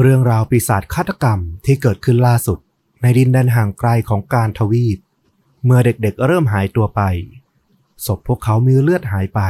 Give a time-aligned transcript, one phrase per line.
[0.00, 2.58] เรื่องราวปีศาจฆาตกรรมที่เกิดขึ้นล่าสุด
[3.02, 4.98] ในดินแดนห่างไกลของการทวีป
[5.64, 7.02] เมื่อเด็กๆเริ่มหายตัวไป
[8.06, 9.40] ศพพวกเขามีเลือดหายไป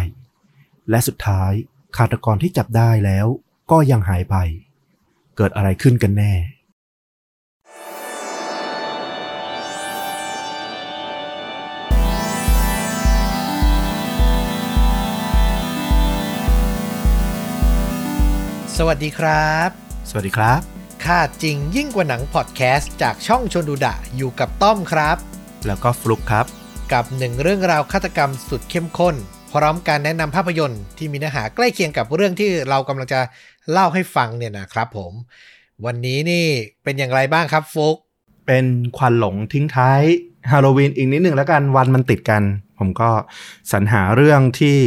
[0.91, 1.53] และสุดท้าย
[1.97, 3.27] ฆาตกรที่จับได้แล้ว
[3.71, 4.37] ก็ยังหายไป
[5.37, 6.35] เกิดอะไรขึ้นกันแน่
[18.77, 20.61] สวัสดีครับ สวัสดีครับ
[21.05, 25.17] ค่าจริงยิ่งกว่าหนังพอดแคสต์จากช่องชนดูดะอยู่กับต้อมครับ
[25.67, 26.47] แล้วก็ฟลุกครับ
[26.93, 29.15] กับหนึ่งเรื่องราวฆาตกรรมสุดเข้มข้น
[29.53, 33.21] พร้อมการแนะนำภาพยนตร์ที่มีเนื้อหาใกล้เคียงกับเรื่องที่เรากำลังจะ
[33.71, 35.13] เล่าให้ฟังเนี่ยนะครับผม
[35.85, 36.47] วันนี้นี่
[36.85, 37.97] เป็นอย่างไรบ้างครับฟุก
[38.47, 40.03] เป็นควันหลงทิ้งท้าย
[40.51, 42.43] ฮาโลวีนอีกนิดหนึ่งแล้วกันวันมันติดกัน
[42.79, 43.11] ผมก็
[43.73, 44.79] สรรหาเรื่องที่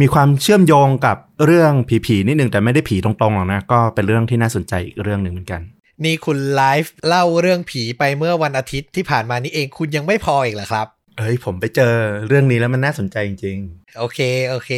[0.00, 1.16] มีความเชื่อมโยงกับ
[1.46, 1.72] เรื่อง
[2.06, 5.60] ผีๆนิดหนึ่งแต่ไม่ได้ผีตรงๆหรอกนะ ก็เป็นเรื่องที่น่าสนใจอีกเรื่องหนึ่งเหมือนกัน
[6.04, 10.86] นี่คุณไลฟ์เล่าเรื่องผีไปเมื่อวันอาทิตย์ที่ผ่านมานี้เองคุณยังไม่พออีกเหรอครับ
[11.18, 11.94] เอ้ยผมไปเจอ
[12.28, 13.58] เรื่องนี้แล้วมันน่าสนใจจริง
[13.98, 14.70] โอเคโอเค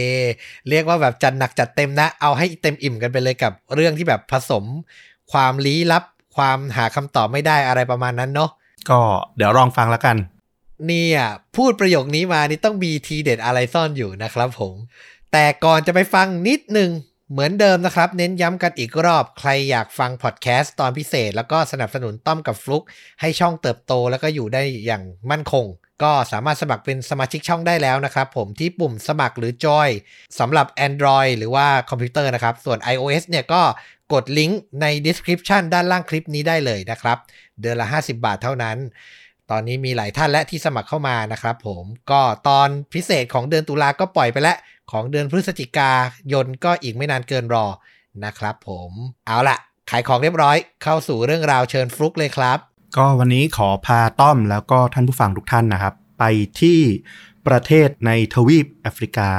[0.68, 4.64] เรียกว่าแบบจัดหนักจัดเต็มนะ เอาให้เต็มอิ่มกันไปเลยกับเรื่องที่แบบผสม
[5.32, 6.04] ความลี้ลับ
[6.36, 8.98] ความหาคำตอบไม่ได้อะไรประมาณนั้นเนาะๆก็
[9.36, 10.16] เดี๋ยวลองฟังแล้วกัน
[10.86, 11.20] เนี่ย
[11.56, 14.74] พูดประโยคนี้มานี่ต้องมีทีเด็ดอะไรซ่อนอยู่นะครับผม
[15.32, 16.90] แต่ก่อนจะไปฟังนิดหนึ่ง
[17.32, 22.84] เหมือนเดิมนะครับ เน้นย้ำกันอีกรอบ ใครอยากฟังพอดแคสต์ตอนพิเศษ แล้วก็สนับสนุนต้อมกับฟลุก
[23.20, 25.66] ให้ช่องเติบโตแล้วก็อยู่ได้อย่างมั่นคง
[26.02, 29.88] ก็สามารถสมัครเป็นสมาชิกช่องได้แล้วนะครับผมที่ปุ่มสมัครหรือจอย
[30.38, 33.62] สำหรับ Android หรือว่าคอมพิวเตอร์นะครับ ส่วน iOS เนี่ยก็
[34.12, 37.18] กดลิงก์ใน description ด้านล่างคลิปนี้ได้เลยนะครับ
[37.60, 38.76] เดือนละ 50 บาทเท่านั้น
[39.50, 44.56] ตอนนี้มีหลายท่านและที่สมัครเข้ามานะครับผมก็ตอนพิเศษของเดือนตุลาก็ปล่อยไปแล้ว
[44.92, 45.92] ของเดือนพฤศจิกา
[46.32, 47.66] ยนก็อีกไม่นานเกินรอ
[48.24, 48.90] นะครับผม
[49.26, 49.56] เอาละ
[49.90, 52.58] ขายของเรียบร้อยเข้าสู่เรื่องราวเชิญฟลุกเลยครับ
[52.96, 56.24] ก็วันนี้ขอพาต้อมแล้วก็ท่านผู้ฟังทุกท่านนะครับ ไป
[56.60, 56.78] ที่
[57.46, 59.30] ประเทศในทวีปแอฟริกา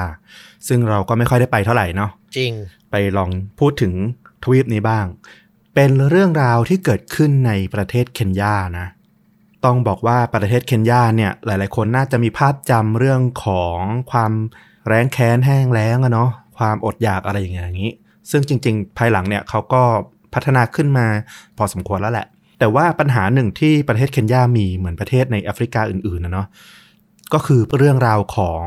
[0.68, 2.52] ซึ่งเราก็ไม่ค่อยได้ไปเท่าไหร่เนาะจริง
[2.92, 3.30] ไปลอง
[3.60, 3.94] พูดถึง
[4.44, 5.06] ทวีปนี้บ้าง
[5.76, 8.88] เป็นเรื่องราวที่เกิดขึ้นในประเทศเคนยานะ
[9.66, 13.80] ต้องบอกว่าประเทศเคนยาเนี่ยหลาย ๆ คนน่าจะมีภาพจำเรื่องของ
[14.12, 14.32] ความ
[14.88, 17.94] แร้งแค้นแห้งแล้งอะเนาะความอดอยากอะไรอย่างเงี้ยอย่างนี้
[18.32, 19.84] ซึ่งจริง ๆ ภายหลังเนี่ยเขาก็
[20.34, 21.08] พัฒนาขึ้นมา
[21.58, 22.28] พอสมควรแล้วแหละ
[22.60, 26.48] แต่ว่าปัญหาหนึ่งที่ประเทศเคนยามีเหมือนประเทศในแอฟริกาอื่น ๆ นะเนาะ
[27.34, 28.66] ก็คือเรื่องราวของ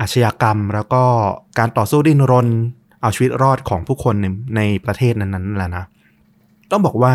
[0.00, 1.02] อาชญากรรม แล้วก็
[1.58, 2.48] การต่อสู้ดิ้นรน
[3.02, 4.26] เอาชีวิตรอดของผู้คนใน
[4.56, 5.84] ในประเทศนั้นๆแหละนะ
[6.70, 7.14] ต้องบอกว่า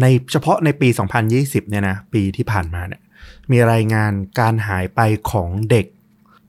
[0.00, 0.88] ในเฉพาะในปี
[1.28, 3.02] 2020 เนี่ยนะปีที่ผ่านมาเนี่ย
[3.50, 5.86] มีรายงานการหายไปของเด็ก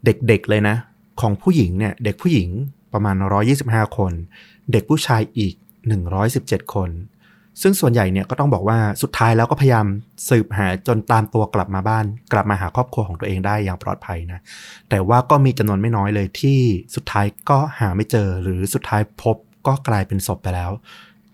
[0.06, 0.75] เด็กๆเลยนะ
[1.22, 2.50] ของผู้หญิงเนี่ยเด็กผู้หญิง
[2.94, 3.16] ประมาณ
[3.56, 4.14] 125 คน
[4.72, 5.53] เด็กผู้ชายอีก
[6.14, 6.90] 117 คน
[7.62, 9.86] ซึ่งส่วนใหญ่เนี่ยก็ต้องบอกว่าสุดท้ายแล้วก็พยายาม
[10.30, 14.40] สืบหาจนตามตัวกลับมาบ้าน กลับมาหาครอบครัวของตัวเองได้อย่างปลอดภัยนะ
[14.90, 16.59] แต่ว่าก็มีจำนวนไม่น้อยเลยที่
[16.96, 19.36] สุดท้ายก็หาไม่เจอหรือสุดท้ายพบ
[19.68, 20.72] ก็กลายเป็นศพไปแล้ว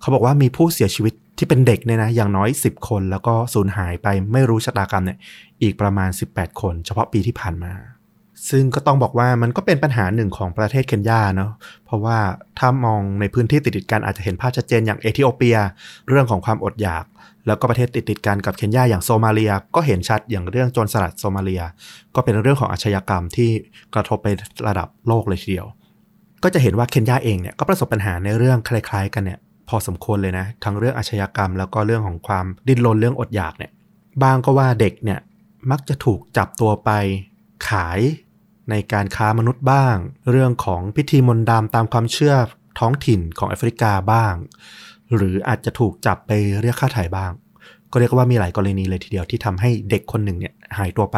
[0.04, 5.18] เขาบอกว่ามีผู้เสียชีวิตที่เป็นเด็กเนี่ยนะอย่างน้อย 10 คน แล้วก็สูญหายไปไม่รู้ชะตากรรมเนี่ย
[5.62, 7.74] อีกประมาณ 18 คน เฉพาะปีที่ผ่านมา
[8.50, 11.52] ซึ่งก็ต้องบอกว่ามันก็เป็นปัญหาหนึ่งของประเทศเคนยาเนาะ
[11.86, 12.18] เพราะว่า
[12.60, 15.58] ถ้ามองในพื้นที่ติดๆกันอาจจะเห็นภาพชัดเจนอย่างเอธิโอเปีย
[16.10, 17.06] เรื่องของความอดอยาก
[17.48, 21.64] แล้วก็ประเทศติดๆกันกับเคนยาอย่างโซมาเลีย ก็เห็นชัดอย่างเรื่องโจรสลัดโซมาเลีย
[22.16, 23.50] ก็เป็นเรื่องของอาชญากรรมที่
[23.94, 24.28] กระทบไป
[24.68, 25.68] ระดับโลกเลยทีเดียว
[26.44, 33.72] ก็จะเห็นว่าเคนยาเองเนี่ยก็ประสบปัญหาในเรื่องคล้ายๆ กันเนี่ย พอสมควรเลยนะ ทั้งเรื่องอาชญากรรม แล้วก็เรื่องของความดิ้นรนเรื่องอดอยากเนี่ย
[34.24, 35.20] บางก็ว่าเด็กเนี่ย
[35.72, 36.90] มักจะถูกจับตัวไป
[37.70, 38.00] ขาย
[38.70, 39.96] ในการค้ามนุษย์บ้าง
[40.32, 42.36] เรื่องของพิธีมนต์ดำตามความเชื่อ
[42.80, 44.34] ท้องถิ่นของแอฟริกาบ้าง
[45.16, 46.32] หรืออาจจะถูกจับไป
[46.62, 47.32] เรียกค่าถ่ายบ้าง
[47.92, 51.18] ก็เรียกว่ามีหลายกรณีเลยทีเดียวที่ทำให้เด็กคนหนึ่งเนี่ยหายตัวไป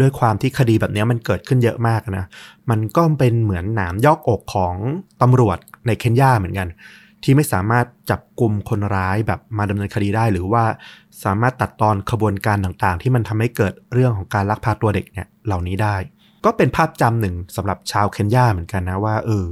[0.00, 2.26] ด้วยความที่คดีแบบนี้มันเกิดขึ้นเยอะมากนะ
[2.70, 4.74] มันก็เป็นเหมือนหนามยอกอกของ
[5.22, 6.68] ตำรวจในเคนยาเหมือนกัน
[7.24, 10.64] ที่ไม่สามารถจับกลุ่มคนร้ายแบบมาดำเนินคดีได้ หรือว่า
[11.24, 15.96] สามารถตัดตอนขบวนการต่างๆ ที่มันทำให้เกิดเรื่องของการลักพาตัวเด็กเนี่ยเหล่านี้ได้
[16.44, 19.46] ก็เป็นภาพจำหนึ่งสำหรับชาวเคนยาเหมือนกันนะว่าเออ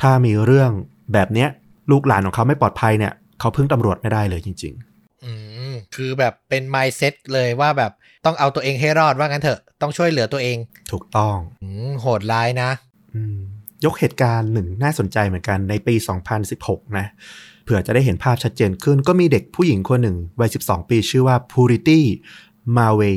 [0.00, 0.70] ถ้ามีเรื่อง
[1.12, 1.48] แบบเนี้ย
[1.90, 5.32] ลูกหลานของเขาไม่ปลอดภัยเนี่ยเขาพึ่งตำรวจไม่ได้เลยจริง ๆ อื
[5.70, 7.92] มคือแบบเป็น mindset เลยว่าแบบ
[8.24, 10.58] ต้องเอาตัวเองให้รอดว่างั้นเถอะ ต้องช่วยเหลือตัวเอง
[10.92, 12.70] ถูกต้อง อืมโหดร้ายนะ
[13.14, 13.40] อืม
[13.84, 15.94] ยกเหตุการณ์หนึ่งน่าสนใจเหมือนกันในปี
[16.46, 17.06] 2016 นะ
[17.64, 22.00] เผื่อจะได้เห็นภาพชัดเจนขึ้น ก็มีเด็กผู้หญิงคนหนึ่งวัย 12 ปีชื่อว่า Purity
[22.76, 23.12] Mawe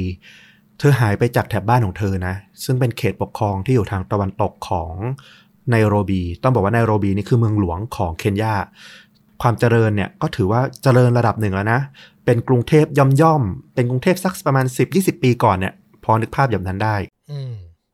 [0.78, 4.94] เธอหายไปจากแถบบ้านของเธอนะ ซึ่งเป็นเขตปกครองที่อยู่ทางตะวันตกของ
[5.70, 8.56] ไนโรบี ต้องบอกว่าไนโรบีนี่คือเมืองหลวงของเคนยา
[9.42, 11.80] ความเจริญเนี่ยก็ถือว่าเจริญระดับหนึ่งแล้วนะ
[12.26, 12.86] เป็นกรุงเทพ
[13.22, 15.74] ย่อมๆ เป็นกรุงเทพสักประมาณ 10-20 ปีก่อนเนี่ย
[16.04, 16.96] พอนึกภาพอย่างนั้นได้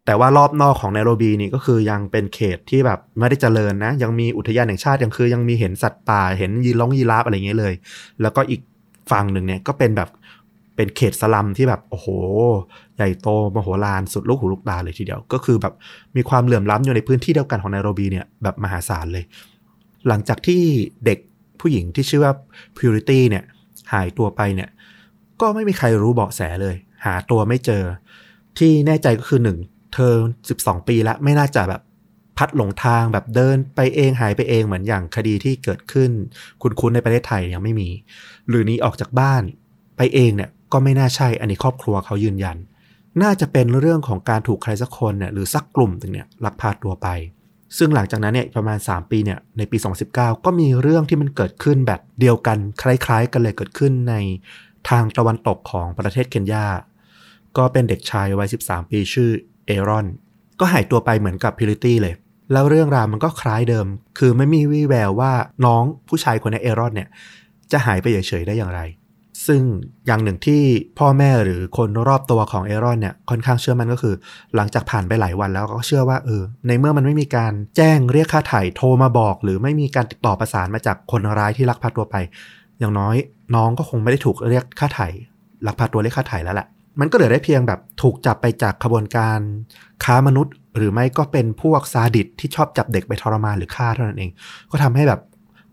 [0.06, 7.74] แต่ว่ารอบนอกของไนโรบีนี่ก็คือยังเป็นเขตที่แบบไม่ได้เจริญนะ ยังมีอุทยานแห่งชาติยังคือยังมีเห็นสัตว์ป่าเห็นยีร้องยีราฟอะไรเงี้ยเลย
[8.22, 8.62] แล้วก็อีก
[9.12, 10.10] ฝั่งหนึ่งเนี่ยก็เป็นแบบ
[10.76, 12.08] เป็นเขตสลัมที่แบบโอ้โห
[12.96, 15.74] ใหญ่โตมโหฬารสุดลูกหูลูกตาเลยทีเดียว ก็คือแบบ
[16.16, 19.24] มีความเหลื่อมล้ำอยู่ในพื้นที่เดียวกันของไนโรบีเนี่ยแบบมหาศาลเลย
[20.08, 20.62] หลังจากที่
[21.06, 21.20] เด็ก
[21.60, 22.34] ผู้หญิงที่ชื่อว่า
[22.78, 23.44] Purity เนี่ย
[23.94, 24.70] หายตัวไปเนี่ย
[25.42, 26.76] ก็ไม่มีใครรู้เบาะแสเลย
[27.06, 27.84] หาตัวไม่เจอ
[28.58, 29.58] ที่แน่ใจก็คือหนึ่ง
[29.94, 30.14] เธอ
[30.52, 31.82] 12 ปีแล้วไม่น่าจะแบบ
[32.38, 36.12] พัดหลงทางแบบเดินไปเองหายไปเองเหมือนอย่างคดีที่เกิดขึ้น
[36.62, 37.90] คุ้นๆในประเทศไทยยังไม่มี
[38.50, 39.42] หรือนี้ออกจากบ้าน
[39.98, 42.58] ไปเองเนี่ยก็ไม่น่าใช่อันนี้ครอบครัวเขายืนยัน
[43.24, 47.08] น่าจะเป็นเรื่องของการถูกใครสักคนเนี่ยหรือสักกลุ่มหนึ่งเนี่ยลักพาตัวไป
[47.78, 49.78] ซึ่งหลังจากนั้นเนี่ยประมาณ 3 ปีเนี่ยในปี
[50.12, 54.16] 2019 ก็มีเรื่องที่มันเกิดขึ้นแบบเดียวกันคล้ายๆ กันเลยเกิดขึ้นใน
[54.90, 56.66] ทางตะวันตกของประเทศเคนยา
[57.58, 59.30] ก็เป็นเด็กชายวัย 13 ปีชื่อ
[59.78, 60.06] อรอน
[60.60, 62.14] ก็หายตัวไปเหมือนกับพิลิตี้เลย
[62.54, 63.88] แล้วเรื่องราวมันก็คล้ายเดิม
[64.20, 65.32] คือไม่มีวี่แววว่า
[65.66, 67.10] น้องผู้ชายคนนี้เอรอนเนี่ย
[67.72, 68.82] จะหายไปเฉยๆได้อย่างไร
[69.48, 69.62] ซึ่ง
[70.08, 70.62] อย่างหนึ่งที่
[71.00, 74.16] พ่อแม่หรือคนรอบตัวของเอรอนเนี่ยค่อนข้างเชื่อมันก็คือ
[74.56, 82.16] หลังจากผ่านไปหลายวันแล้วก็เชื่อว่าเออในเมื่อมันไม่มีการแจ้งเรียกค่าไถ่โทรมาบอก หรือไม่มีการติดต่อประสานมาจากคนร้ายที่ลักพาตัวไป
[82.80, 83.16] อย่างน้อย
[83.56, 85.08] น้องก็คงไม่ได้ถูกเรียกค่าไถ่
[85.68, 86.68] ลักพาตัวเรียกค่าไถ่แล้วแหละ
[87.00, 89.40] มันก็เหลือได้เพียงแบบถูกจับไปจากขบวนการ
[90.04, 94.32] ค้ามนุษย์ หรือไม่ก็เป็นพวกซาดิสที่ชอบจับเด็กไปทรมานหรือฆ่าเท่านั้นเอง
[94.72, 95.22] ก็ทำให้แบบ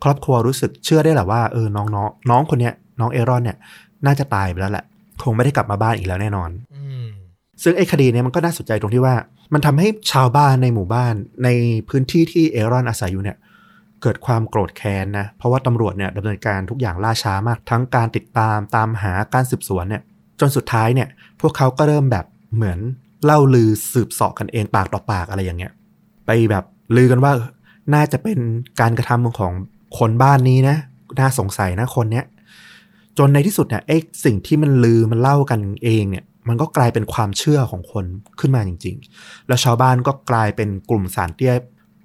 [0.05, 3.56] ครอบครัวรู้สึกเชื่อได้แหละว่าเออน้องน้องน้องคนเนี้ยน้องเอรอนเนี่ย
[4.06, 4.85] น่าจะตายไปแล้วแหละ
[5.23, 7.06] คงไม่ได้กลับมาบ้านอีกแล้วแน่นอนอืม
[7.62, 9.15] ซึ่งไอ้คดีเนี้ยมันก็น่าสนใจตรงที่ว่า
[9.53, 11.49] มันทำให้ชาวบ้านในหมู่บ้านใน
[11.88, 13.37] พื้นที่ที่เอรอนอาศัยอยู่เนี่ย
[14.03, 20.03] เกิดความโกรธแค้นนะ เพราะว่าตำรวจเนี่ยดำเนินการทุกอย่างล่าช้ามาก ทั้งการติดตามตามหาการสืบสวนเนี่ย
[20.40, 21.08] จนสุดท้ายเนี่ย
[21.40, 22.79] พวกเขาก็เริ่มแบบเหมือน
[23.25, 25.73] เล่าลือสืบเสาะกันเองปากต่อปากอะไรอย่างเงี้ย
[26.26, 26.64] ไปแบบ
[26.96, 27.32] ลือกันว่า
[27.94, 28.38] น่าจะเป็น
[28.81, 29.52] การกระทำของ
[29.99, 30.76] คนบ้านนี้นะ
[31.20, 32.25] น่าสงสัยนะคนเนี้ย
[33.19, 38.05] จนในที่สุดเนี่ยไอ้สิ่งที่มันลือมันเล่ากันเองเนี่ย มันก็กลายเป็นความเชื่อของคน
[38.41, 41.55] ขึ้นมาจริง ๆ แล้วชาวบ้านก็กลายเป็นกลุ่มสารเตี้ย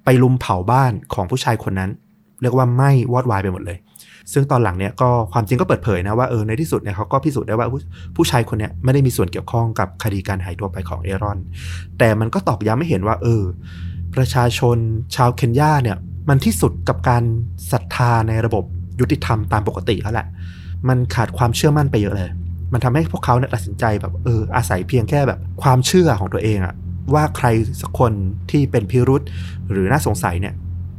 [0.04, 1.90] ไปลุมเผาบ้านของผู้ชายคนนั้น
[2.42, 3.78] เรียกว่าไหม้วอดวายไปหมดเลย
[4.32, 7.80] ซึ่งตอนหลังเนี่ยก็ความจริงก็เปิดเผยนะว่าเออในที่สุดเนี่ยเขาก็พิสูจน์ได้ว่าผู้
[8.16, 11.38] ผู้ชายคนเนี้ยไม่ได้มีส่วนเกี่ยวข้องกับคดีการหายตัวไปของเอรอน
[11.98, 13.42] แต่มันก็ตอกย้ำให้เห็นว่าเออ
[14.14, 14.76] ประชาชน
[15.16, 15.96] ชาวเคนยาเนี่ย
[16.28, 17.22] มันที่สุดกับการ
[17.72, 18.64] ศรัทธาในระบบ
[19.00, 20.26] ยุติธรรมตามปกติแล้วแหละ
[20.88, 22.30] มันขาดความเชื่อมั่นไปเยอะเลย
[22.72, 26.74] มันทำให้พวกเขาเนี่ยตัดสินใจแบบเอออาศัยเพียงแค่แบบความเชื่อของตัวเองอะ
[27.14, 27.46] ว่าใคร
[27.80, 28.12] สักคน
[28.50, 29.22] ที่เป็นพิรุษ
[29.70, 30.54] หรือน่าสงสัยเนี่ย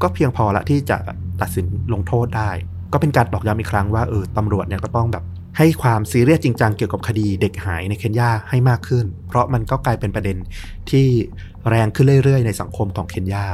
[0.06, 0.98] ก็เพียงพอละที่จะ
[1.42, 2.52] ตัดสินลงโทษได้
[2.94, 5.24] ก็เป็นการตอกย้ำอีกครั้งว่าเออตำรวจเนี่ยก็ต้องแบบ
[5.58, 10.38] ให้ความซีเรียสจริงจังเกี่ยวกับคดีเด็กหายในเคนยาให้มากขึ้น เพราะมันก็กลายเป็นประเด็น
[10.90, 11.08] ที่
[11.70, 13.46] แรงขึ้นเรื่อยๆ ในสังคมของเคนยา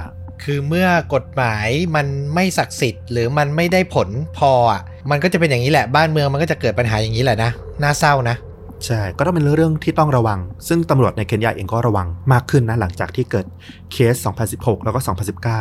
[0.44, 4.82] คือเมื่อกฎหมายมันไม่ศักดิ์สิทธิ์ หรือมันไม่ได้ผลพออะ
[5.12, 7.52] มันก็จะเป็นอย่างนี้แหละบ้านเมืองมันก็จะเกิดปัญหาอย่างนี้แหละนะ
[7.82, 8.38] น่าเศร้านะ
[8.86, 13.46] ใช่ ก็ต้องเป็นเรื่องที่ต้องระวัง ซึ่งตำรวจในเคนยาเองก็ระวังมากขึ้นนะ หลังจากที่เกิด
[13.92, 14.16] เคส
[14.52, 15.00] 2016 แล้วก็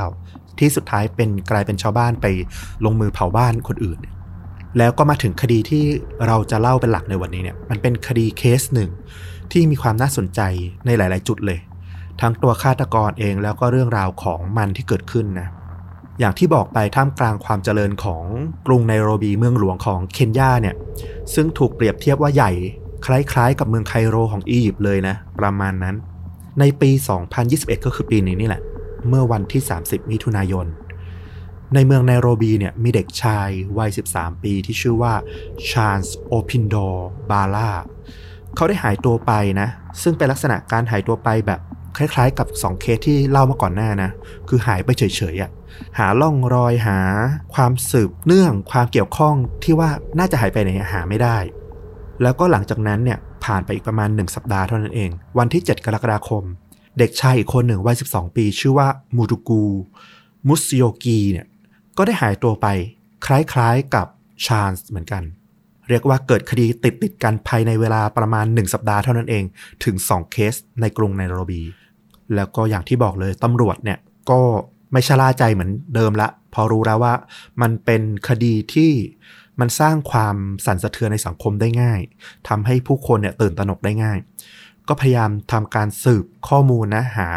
[0.04, 2.26] 2019 ที่สุดท้ายเป็นกลายเป็นชาวบ้านไป
[2.84, 3.98] ลงมือเผาบ้านคนอื่น
[4.78, 5.84] แล้วก็มาถึงคดีที่
[6.26, 8.90] เราจะเล่าเป็นหลักในวันนี้เนี่ยมันเป็นคดีเคสหนึ่ง
[9.52, 10.40] ที่มีความน่าสนใจ
[10.86, 11.58] ในหลาย ๆ จุดเลย
[12.20, 15.48] ทั้งตัวฆาตกรเองแล้วก็เรื่องราวของมันที่เกิดขึ้นนะ
[16.20, 18.24] อย่างที่บอกไปท่ามกลางความเจริญของ
[18.66, 20.76] กรุงไนโรบีเมืองหลวงของเคนยาเนี่ย
[21.34, 22.50] ซึ่งถูกเปรียบเทียบว่าใหญ่
[23.06, 25.96] คล้ายๆ กับเมืองไคโรของอียิปต์เลยนะ ประมาณนั้น
[26.60, 26.90] ในปี
[27.38, 28.62] 2021 ก็คือปีนี้นี่แหละ
[29.08, 30.66] เมื่อวันที่ 30 มิถุนายน
[31.74, 35.14] ในเมืองไนโรบีเนี่ยมีเด็กชายวัย 13 ปีที่ชื่อว่า
[35.70, 36.74] ชา l ส์โอพินโด
[37.30, 37.70] บาล่า
[38.54, 39.68] เขาได้หายตัวไปนะ
[40.02, 41.60] ซึ่งเป็นลักษณะการหายตัวไปแบบ
[41.96, 44.10] คล้ายๆ กับ 2 เคสที่เล่ามาก่อนหน้านะ
[44.48, 45.02] คือหายไปเฉ
[45.34, 45.50] ยๆอะ่ะ
[45.98, 46.98] หาล่องรอยหา
[47.54, 51.38] ความสืบเนื่องความเกี่ยวข้องที่ว่าน่าจะหายไปไหนหาไม่ได้
[52.22, 56.44] แล้วก็หลังจากนั้นเนี่ยผ่านไปอีกประมาณ 1 สัปดาห์เท่านั้นเอง วันที่ 7 กรกฎาคม
[56.98, 59.62] เด็กชายอีกคนหนึ่งวัย 12 ปี ชื่อว่ามูตุกู
[60.48, 61.46] มุสโยกีเนี่ย
[61.96, 62.66] ก็ได้หายตัวไป
[63.26, 64.06] คล้ายๆกับ
[64.46, 65.22] ชา l ส์เหมือนกัน
[65.88, 69.44] เรียกว่าเกิดคดีติดติดกันภายในเวลาประมาณ 1 สัปดาห์เท่านั้นเอง
[69.84, 71.62] ถึง 2 เคสในกรุงไนโรบี
[72.34, 73.98] แล้วก็อย่างที่บอกเลยตำรวจเนี่ย
[74.30, 74.40] ก็
[74.92, 77.14] ไม่ชะล่าใจเหมือนเดิมละ พอรู้แล้วว่า
[77.62, 78.92] มันเป็นคดีที่
[79.60, 82.00] มันสร้างความสั่นสะเทือนในสังคมได้ง่าย
[82.48, 84.18] ทำให้ผู้คนเนี่ยตื่นตระหนกได้ง่าย
[84.90, 87.28] ก็พยายามทำการสืบข้อมูลนะหา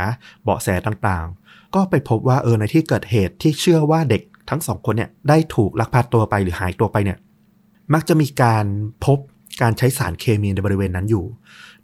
[0.43, 7.17] เบาะแสต่างๆ ก็ไปพบว่าเออในที่เกิดเหตุที่เชื่อว่าเด็กทั้งสองคนเนี่ยได้ถูกลักพาตัวไปหรือหายตัวไปเนี่ย
[7.93, 8.65] มักจะมีการ
[9.05, 9.17] พบ
[9.61, 11.25] การใช้สารเคมีในบริเวณนั้นอยู่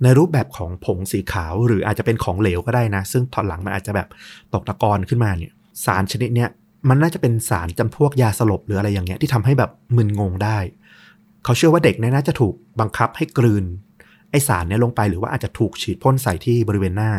[0.04, 4.08] ในรูปแบบของผงสีขาวหรืออาจจะเป็นของเหลวก็ได้นะ ซึ่งตอนหลังมันอาจจะแบบ
[4.54, 5.54] ตกตะกอนขึ้นมาเนี่ย
[5.86, 6.50] สารชนิดเนี้ย
[6.90, 10.58] มันน่าจะเป็นสารจำพวกยาสลบหรืออะไรอย่างเงี้ยที่ทำให้แบบมึนงงได้
[11.44, 13.66] เขาเชื่อว่าเด็กเนี่ยน่าจะถูกบังคับให้กลืน
[14.32, 17.12] ไอสารเนี่ยลงไปหรือว่าอาจจะถูกฉีดพ่นใส่ที่บริเวณหน้า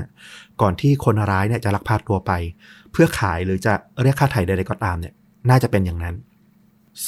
[0.61, 2.33] ก่อนที่คนร้ายเนี่ยจะลักพาตัวไป
[2.93, 5.15] เพื่อขายหรือจะเรียกค่าไถ่ใดๆก็ตามเนี่ย
[5.51, 6.15] น่าจะเป็นอย่างนั้น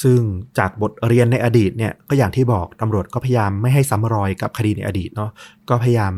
[0.01, 0.21] ซึ่ง
[0.57, 5.31] จากบทเรียนในอดีตเนี่ยก็อย่างที่บอกตำรวจก็พยายามไม่ให้ซ้ำรอยกับคดีในอดีตเนาะ
[5.69, 6.13] ก็พยายาม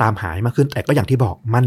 [0.00, 1.66] ตามหายมากขึ้นแต่ก็อย่างที่บอกมัน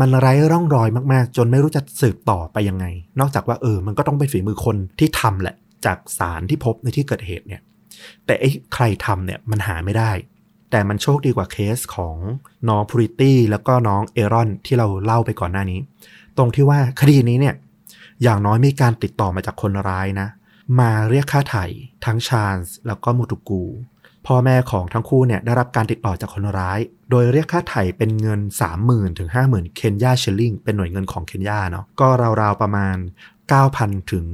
[0.00, 2.86] มันไร้ร่องรอยมากๆ จนไม่รู้จะสืบต่อไปยังไง
[3.20, 5.56] นอกจากว่าเออ มันก็ต้องเป็นฝีมือคนที่ทำแหละ
[5.86, 7.60] จากสารที่พบในที่เกิดเหตุเนี่ย
[8.26, 10.10] แต่ไอ้ใครทำเนี่ยมันหาไม่ได้
[10.76, 12.16] แต่มันโชคดีกว่าเคสของ
[12.68, 15.80] น้องพริตตี้แล้วก็น้องเอรอนที่เราเล่าไปก่อนหน้านี้
[16.36, 17.54] ตรงที่ว่าคดีนี้เนี่ย
[18.22, 20.28] อย่างน้อยมีการติดต่อมาจากคนร้ายนะ
[20.80, 21.66] มาเรียกค่าไถ่
[22.04, 23.62] ทั้งชาญส์แล้วก็มูตุกู
[24.26, 26.78] พ่อแม่ของทั้งคู่เนี่ยได้รับการติดต่อจากคนร้าย
[27.10, 28.40] โดยเรียกค่าไถ่เป็นเงิน
[28.78, 32.08] 30,000ถึง50,000 เคนยาเชลลิงเป็นหน่วยเงินของเคนยาเนาะก็
[32.40, 32.96] ราวๆประมาณ
[33.54, 34.26] 9,000ถึง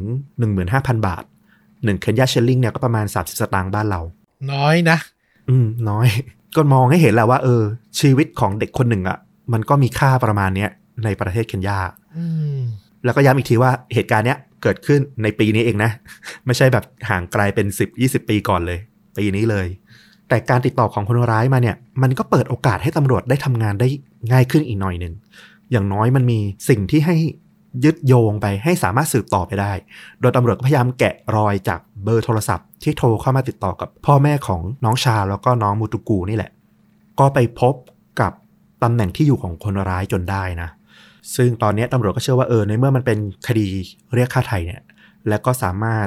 [0.50, 1.24] 15,000 บาท
[1.62, 4.00] 1 เคนยาเชลลิงเนี่ยก็ประมาณ 30 สตางค์บ้านเรา
[4.52, 4.98] น้อยนะ
[5.48, 6.06] อืมน้อย
[6.56, 7.62] ก็มองให้เห็นแหละว่า เออ
[8.00, 9.18] ชีวิตของเด็กคนหนึ่งอะ่ะ
[9.52, 10.70] มันก็มีค่าประมาณเนี้ย
[11.04, 11.78] ในประเทศเคนยา
[12.16, 12.58] อืม
[13.04, 15.90] แล้วก็ย้ำอีกทีว่าเหตุการณ์เนี้ยเกิดขึ้นในปีนี้เองนะ
[16.46, 18.78] ไม่ใช่แบบห่างไกลเป็น10 20ปีก่อนเลย
[19.16, 19.66] ปีนี้เลย
[20.28, 23.88] แต่การติดต่อของคนร้ายมาเนี่ย มันก็เปิดโอกาสให้ตำรวจได้ทำงานได้
[24.32, 25.14] ง่ายขึ้นอีกหน่อยหนึ่ง
[25.70, 27.16] อย่างน้อยมันมีสิ่งที่ให้
[27.84, 29.72] ยึดโยงไปให้สามารถสืบต่อไปได้
[30.20, 36.50] โดยตำรวจก็พยายามแกะรอยจากเบอร์โทรศัพท์ ที่โทรเข้ามาติดต่อกับพ่อแม่ของน้องชาแล้วก็น้องมูตุกูนี่แหละ
[37.20, 37.74] ก็ไปพบ
[38.20, 38.32] กับ
[38.82, 40.68] ตำแหน่งที่อยู่ของคนร้ายจนได้นะ
[41.36, 43.66] ซึ่งตอนนี้ตำรวจก็เชื่อว่าเออในเมื่อมันเป็นคดี
[44.14, 44.82] เรียกค่าไถ่เนี่ย
[45.28, 46.06] แล้วก็สามารถ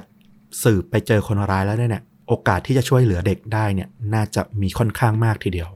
[0.63, 5.69] สืบไปเจอคนร้ายแล้วเนี่ยโอกาสที่จะช่วยเหลือเด็กได้เนี่ยน่าจะมีค่อนข้างมากทีเดียว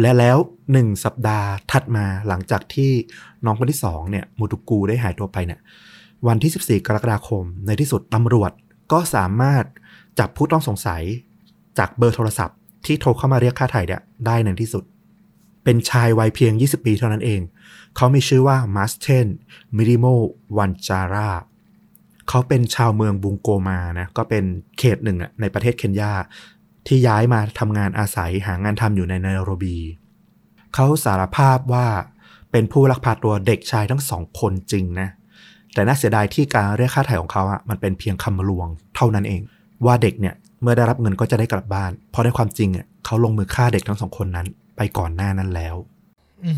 [0.00, 0.36] และแล้ว
[0.72, 2.90] หนึ่งสัปดาห์ถัดมาหลังจากที่
[3.44, 5.60] น้องคนที่สองเนี่ยมูตุกูได้หายตัวไปเนี่ย
[6.26, 8.52] วันที่ 14 กรกฎาคมในที่สุดตำรวจ
[8.92, 9.64] ก็สามารถ
[10.20, 11.02] จับผู้ต้องสงสัย
[11.78, 14.84] จากเบอร์โทรศัพท์ที่โทรเข้ามาเรียกค่าไถ่เนี่ยได้ในที่สุด
[15.64, 17.40] เป็นชายวัยเพียง 20 ปีเท่านั้นเอง
[17.96, 19.26] เขามีชื่อว่ามาสเทน
[19.76, 20.06] มิริโม
[20.58, 21.30] วันจารา
[22.28, 24.44] เขาเป็นชาวเมืองบุงโกมานะก็เป็น
[24.78, 26.12] เขตหนึ่งในประเทศเคนยา
[26.86, 29.76] ที่ย้ายมาทำงานอาศัยหางานทำอยู่ในไนโรบี
[30.74, 31.86] เขาสารภาพว่า
[32.50, 35.08] เป็นผู้ลักพาตัวเด็กชายทั้งสองคนจริงนะ
[35.74, 39.42] แต่น่าเสียดายที่การเรียกค่าไถ่ของเขาอะมันเป็นเพียงคำลวงเท่านั้นเอง
[39.86, 44.46] ว่าเด็กเนี่ยเมื่อได้รับเงินก็จะได้กลับบ้านเพราะในความจริงอะเขาลงมือฆ่าเด็กทั้งสองคนนั้น
[44.76, 45.76] ไปก่อนหน้านั้นแล้ว
[46.46, 46.52] อื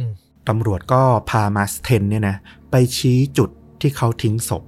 [0.00, 0.02] ม
[0.48, 2.36] ตำรวจก็พามาสเทนเนี่ยนะ
[2.70, 4.62] ไปชี้จุดที่เขาทิ้งศพ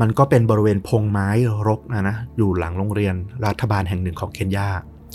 [0.00, 1.28] มันก็เป็นบริเวณพงไม้
[1.68, 4.68] รกนะนะอยู่หลังโรงเรียนรัฐบาลแห่งหนึ่งของเคนยา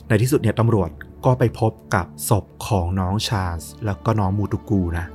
[0.08, 0.90] ในที่สุดเนี่ยตำรวจ
[1.26, 5.06] ก็ไปพบกับศพของน้องชาร์ลส์แล้วก็น้องมูตุกูนะ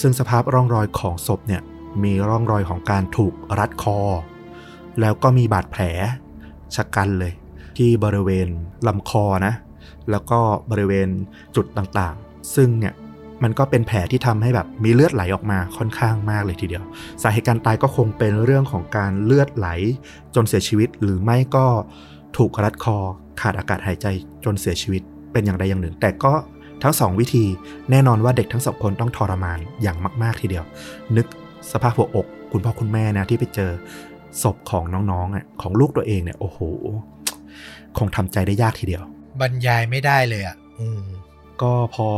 [0.00, 1.62] ซึ่งสภาพร่องรอยของศพเนี่ย
[2.02, 3.98] มีร่องรอยของการถูกรัดคอ
[5.00, 5.82] แล้วก็มีบาดแผล
[6.74, 7.32] ชะกันเลย
[7.76, 8.48] ที่บริเวณ
[8.86, 9.54] ลำคอนะ
[10.10, 10.38] แล้วก็
[10.70, 11.08] บริเวณ
[11.56, 12.94] จุดต่างๆ ซึ่งเนี่ย
[13.42, 16.84] มันก็เป็นแผลที่ทำให้แบบมีเลือดไหลออกมาค่อนข้างมากเลยทีเดียว
[17.22, 19.68] สาเหตุการตายก็คงเป็นเรื่องของการเลือดไหล
[20.34, 21.66] จนเสียชีวิต หรือไม่ก็
[22.36, 22.96] ถูกรัดคอ
[23.40, 24.06] ขาดอากาศหายใจ
[24.44, 26.32] จนเสียชีวิตเป็นอย่างใดอย่างหนึ่ง แต่ก็
[26.82, 27.44] ทั้งสองวิธี
[27.90, 30.64] แน่นอนว่าเด็กทั้งสองคนต้องทรมานอย่างมาก ๆทีเดียว
[31.16, 31.26] นึก
[31.72, 33.70] สภาพหัวอก คุณพ่อคุณแม่นะที่ไปเจอ
[34.42, 36.60] ศพของน้องๆอะของลูกตัวเองเนี่ยโอ้โห
[37.98, 39.02] คงทำใจได้ยากทีเดียว
[39.40, 41.02] บรรยายไม่ได้เลยอะอืม
[41.62, 42.08] ก็พอ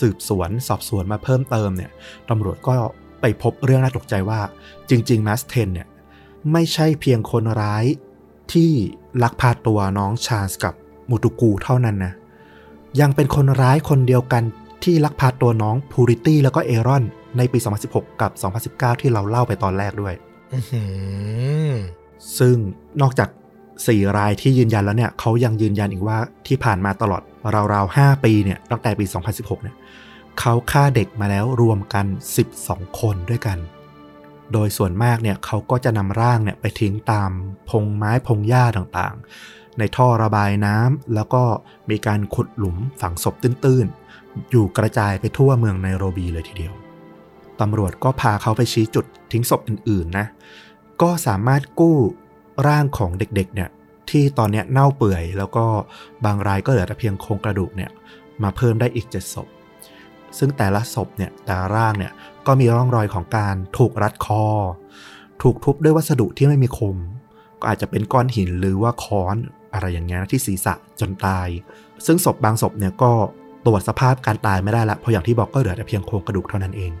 [0.00, 1.90] สืบสวนสอบสวนมาเพิ่มเติมเนี่ย
[2.30, 2.74] ตำรวจก็
[3.20, 4.40] ไปพบเรื่องน่าตกใจว่า
[4.90, 5.88] จริงๆมาสเทนเนี่ย
[6.52, 7.84] ไม่ใช่เพียงคนร้าย
[8.52, 8.70] ที่
[9.22, 10.74] ลักพาตัวน้องชาร์ลส์กับ
[11.10, 12.12] มูตุกูเท่านั้นนะ
[13.00, 14.42] ยังเป็นคนร้ายคนเดียวกัน
[14.84, 17.04] ที่ลักพาตัวน้องพูริตี้แล้วก็เอรอน
[17.36, 17.58] ในปี
[17.88, 18.32] 2016 กับ
[18.94, 20.25] 2019 ที่เราเล่าไปตอนแรกด้วยอื้อหือ
[22.38, 22.56] ซึ่ง
[23.02, 23.28] นอกจาก
[23.72, 27.22] 4รายที่ยืนยันแล้วเนี่ยเขายังยืนยันอีกว่าที่ผ่านมาตลอด
[27.72, 29.76] ราวๆ 5 ปีเนี่ยตั้งแต่ปี 2016 เนี่ย
[30.40, 32.06] เขาฆ่าเด็กมาแล้วรวมกัน
[32.52, 33.58] 12 คนด้วยกัน
[34.52, 37.30] โดยส่วนมากเนี่ยเขาก็จะนำร่างเนี่ยไปทิ้งตาม
[37.70, 41.42] พงไม้พงหญ้าต่างๆ ในท่อระบายน้ำแล้วก็
[41.90, 46.74] มีการขุดหลุมฝังศพตื้นๆ อยู่กระจายไปทั่วเมืองไนโรบีเลยทีเดียว
[47.60, 50.26] ตำรวจก็พาเขาไปชี้จุดทิ้งศพอื่นๆนะ
[51.02, 51.96] ก็สามารถกู้
[52.68, 53.70] ร่างของเด็กๆเนี่ย
[54.10, 55.64] ที่ตอนเนี้ยเน่าเปื่อย แล้วก็
[56.24, 57.90] บางรายก็เหลือแต่เพียงโครงกระดูกเนี่ย
[58.42, 59.48] มาเพิ่มได้อีกเจ็ดศพ
[60.38, 62.12] ซึ่งแต่ละศพเนี่ยแต่ละร่างเนี่ย
[62.46, 64.44] ก็มีร่องรอยของการถูกรัดคอ
[65.42, 66.96] ถูกทุบด้วยวัสดุที่ไม่มีคม
[67.60, 69.36] ก็อาจจะเป็นก้อนหินหรือว่าค้อน
[69.74, 71.48] อะไรอย่างเงี้ยที่ศีรษะจนตาย
[72.06, 73.12] ซึ่งศพบางศพเนี่ยก็
[73.66, 76.92] ตรวจสภาพการตายไม่ได้ละเพราะอย่างที่บอกก็เหลือแต่เพียงโครงกระดูกเท่านั้นเอง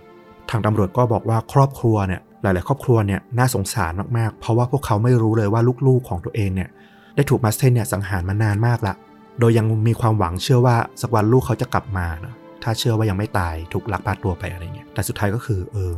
[0.50, 6.68] ทางตำรวจก็บอกว่าครอบครัวเนี่ยหลาย ๆ ครอบครัวเนี่ยน่าสงสารมาก ๆ เพราะว่าพวกเขาไม่รู้เลยว่าลูก ๆ ของตัวเองเนี่ย
[7.14, 8.94] ได้ถูกมาสเทนเนี่ยสังหารมานานมากละ
[9.40, 15.92] โดยยังมีความหวังเชื่อว่าสักวันลูกเขาจะกลับมานะถ้าเชื่อว่ายังไม่ตายถูกลักพาตัวไปอะไรเงี้ย แต่สุดท้ายก็คือเออ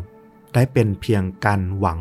[0.55, 1.99] ได้เป็นเพียงการหวัง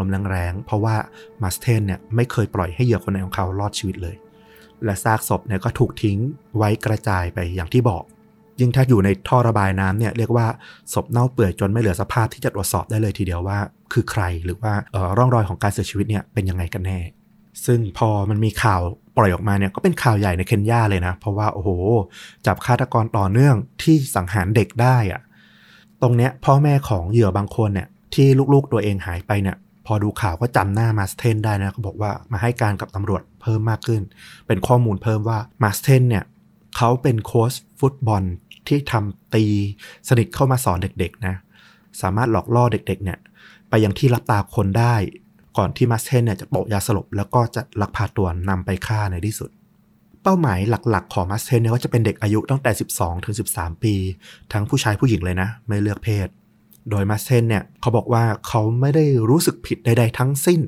[0.00, 0.94] ลมๆแรงๆเพราะว่า
[1.42, 4.16] มาสเทนเนี่ยไม่เคยปล่อยให้เหยื่อคนไหนของเขารอดชีวิตเลย
[4.84, 6.18] และซากศพเนี่ยก็ถูกทิ้ง
[6.56, 8.02] ไว้กระจายไปอย่างที่บอก
[8.60, 10.46] ยิ่งถ้าอยู่ในท่อระบายน้ำเนี่ยเรียกว่า
[10.92, 13.58] ศพเน่าเปื่อยจนไม่เหลือสภาพที่จะตรวจสอบได้เลยทีเดียวว่า
[13.92, 16.98] คือใครหรือว่าออร่องรอยของการเสียชีวิตเนี่ยเป็นยังไงกันแน่
[17.66, 18.80] ซึ่งพอมันมีข่าว
[19.16, 21.70] ปล่อยออกมาเนี่ยก็เป็นข่าวใหญ่ในเคนยาเลยนะ เพราะว่าโอ้โห
[22.46, 25.20] จับฆาตกรต่อเนื่องที่สังหารเด็กได้อะ
[26.02, 29.56] ตรงเนี้ยพ่อแม่ของเหยื่อบางคนเนี่ยที่ลูกๆตัวเองหายไปเนี่ย
[29.86, 34.02] พอดูข่าวก็จำหน้ามาสเทนได้นะเขาบอกว่ามาให้การกับตำรวจเพิ่มมากขึ้น
[34.46, 36.24] เป็นข้อมูลเพิ่มว่ามาสเทนเนี่ย
[36.76, 38.22] เขาเป็นโค้ชฟุตบอล
[38.68, 39.44] ที่ทำตี
[40.08, 41.34] สนิทเข้ามาสอนเด็กๆนะ
[42.00, 43.18] สามารถหลอกล่อเด็กๆเนี่ย
[43.68, 44.94] ไปยังที่ลับตาคนได้
[45.56, 49.50] ก่อนที่มาสเทนเนี่ยจะโปะยาสลบ แล้วก็จะลักพาตัวนำไปฆ่าในที่สุด
[50.22, 50.58] เป้าหมาย
[50.90, 53.94] หลักๆ ของมาสเทนเนี่ยก็จะเป็นเด็กอายุตั้งแต่ 12 ถึง 13 ปี
[54.52, 56.28] ทั้งผู้ชายผู้หญิงเลยนะ ไม่เลือกเพศ
[56.90, 60.60] โดยมาสเทนเนี่ยเขาบอกว่าเขาไม่ได้รู้สึกผิดใดๆทั้งสิ้น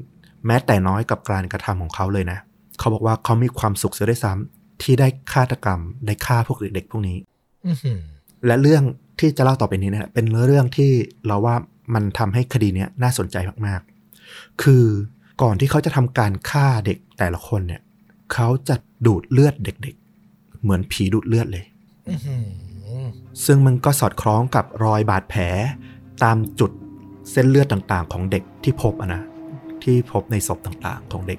[0.47, 2.39] แม้แต่น้อยกับการกระทำของเขาเลยนะ
[2.79, 7.19] เขาบอกว่าเขามีความสุขเสียด้วยซ้ำ ที่ได้ฆาตกรรม ได้ฆ่าพวกเด็กๆพวกนี้
[7.67, 7.99] อื้อหือ
[8.47, 8.83] และเรื่อง
[9.21, 10.91] ที่จะเล่าต่อไปนี้เนี่ยเป็นเรื่องที่
[11.27, 11.57] เราว่า
[11.95, 14.85] มันทำให้คดีเนี้ยน่าสนใจมากๆ คือ
[15.43, 17.83] ก่อนที่เขาจะทำการฆ่าเด็กแต่ละคนเนี่ย
[18.33, 19.95] เขาจะดูดเลือดเด็ก
[20.29, 21.65] ๆ เหมือนผีดูดเลือดเลย
[22.09, 22.47] อื้อหือ
[23.45, 25.43] ซึ่งมันก็สอดคล้องกับรอยบาดแผล
[26.25, 26.71] ตามจุด
[27.31, 29.23] เส้นเลือดต่างๆ ของเด็กที่พบอะนะ
[29.83, 31.39] ที่พบในศพต่างๆ ของเด็ก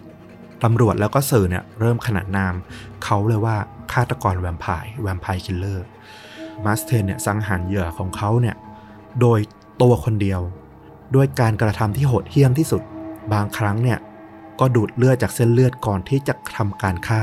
[0.63, 2.53] ตำรวจแล้วก็สื่อเนี่ยเริ่มขนานนาม
[3.03, 3.57] เขาเลยว่า
[3.91, 5.85] ฆาตกรแวมไพร์ Vampire Killer
[6.65, 8.55] มาสเทนเนี่ยสังหารเหยื่อของเขาเนี่ย
[9.21, 9.39] โดย
[9.81, 10.41] ตัวคนเดียว
[11.15, 12.81] ด้วยการกระทำที่โหดเหี้ยมที่สุด
[13.33, 13.99] บางครั้งเนี่ย
[14.59, 17.21] ก็ดูดเลือดจากเส้นเลือดก่อนที่จะทำการฆ่า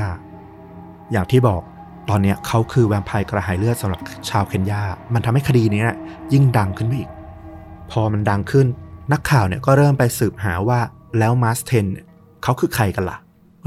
[1.11, 1.61] อย่างที่บอก
[2.09, 4.81] ตอนเนี้ยเขาคือแวมไพร์กระหายเลือดสำหรับชาวเคนยา
[5.13, 5.97] มันทำให้คดีนี้นะ
[6.33, 7.09] ยิ่งดังขึ้นไปอีก
[7.91, 8.67] พอมันดังขึ้น
[9.11, 10.79] นักข่าวเนี่ยก็เริ่มไปสืบหาว่า
[11.19, 12.05] แล้วมาสเทนเนี่ย
[12.43, 13.17] เขาคือใครกันล่ะ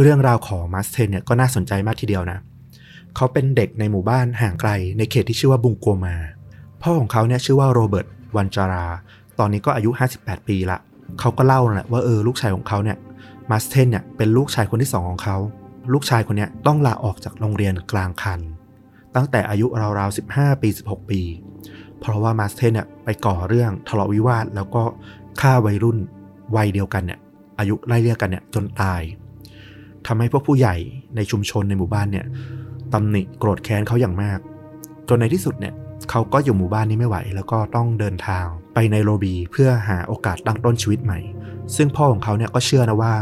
[0.01, 2.39] เรื่องราวของมาสเทนเนี่ยก็น่าสนใจมากทีเดียวนะ
[3.17, 6.17] เขาเป็นเด็กในหมู่บ้านห่างไกลในเขตที่ชื่อว่าบุงโกมา
[6.83, 8.07] พ่อของเขาเนี่ยชื่อว่าโรเบิร์ต
[8.37, 8.87] วันจารา
[9.39, 10.79] ตอนนี้ก็อายุ 58 ปีละ
[11.21, 12.97] เขาก็เล่าแหละว่าเออลูกชายของเขาเนี่ย
[13.51, 15.37] มาสเทนเนี่ยเป็นลูกชายคนที่สองของเขา
[15.93, 18.41] ลูกชายคนเนี้ยต้องลาออกจากโรงเรียนกลางคัน
[19.15, 19.67] ตั้งแต่อายุ
[19.99, 21.21] ราวๆ 15 ปี 16 ปี
[22.01, 24.83] เพราะว่ามาสเทนเนี่ยไปก่อเรื่องทะเลาะวิวาทแล้วก็
[25.41, 25.99] ฆ่าวัยรุ่น
[26.57, 27.19] วัยเดียวกันเนี่ย
[27.59, 29.03] อายุไล่เรียกกันเนี่ยจนตาย
[30.07, 30.77] ทำให้พวกผู้ใหญ่
[31.17, 32.27] ในชุมชนในหมู่บ้านเนี่ย
[32.93, 34.39] ตำหนิโกรธแค้นเขาอย่างมาก
[35.09, 35.75] จนในที่สุดเนี่ย
[36.11, 41.19] เขาก็อยู่หมู่บ้านนี้ไม่ไหว แล้วก็ต้องเดินทางไปในโรบีเพื่อหาโอกาสตั้งต้นชีวิตใหม่
[41.77, 43.15] ซึ่งพ่อของเขาเนี่ยก็เชื่อนะว่า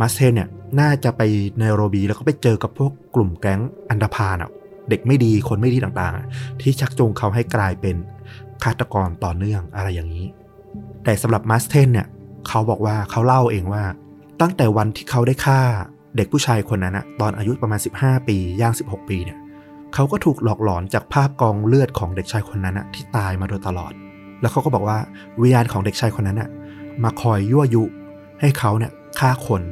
[0.00, 0.48] มาสเทนเนี่ย
[0.80, 1.22] น่าจะไป
[1.60, 3.60] ในโรบีแล้วก็ไปเจอกับพวกกลุ่มแก๊ง
[3.90, 4.50] อันดาพาลอะ
[4.88, 7.96] เด็กไม่ดีคนไม่ดีต่างๆ ที่ชักจูงเขาให้กลายเป็น
[8.62, 10.26] ฆาตกรต่อเนื่องอะไรอย่างนี้
[11.04, 12.06] แต่สำหรับมาสเทนเนี่ย
[12.48, 13.82] เขาบอกว่าเขาเล่าเองว่า
[14.40, 15.60] ตั้งแต่วันที่เขาได้ฆ่า
[16.16, 19.38] เด็กผู้ชายคนนั้นนะตอนอายุประมาณ 15 ปีย่าง 16 ปีเนี่ย
[19.94, 23.92] เขาก็ถูกหลอกหลอนจากภาพกองเลือดของเด็กชายคนนั้นนะที่ตายมาโดยตลอด
[24.40, 24.98] แล้วเขาก็บอกว่า
[25.40, 26.50] วิญญาณของเด็กชายคนนั้นนะ
[27.02, 27.84] มาคอยยั่วยุ
[28.40, 29.62] ให้เขาเนี่ยฆ่าคน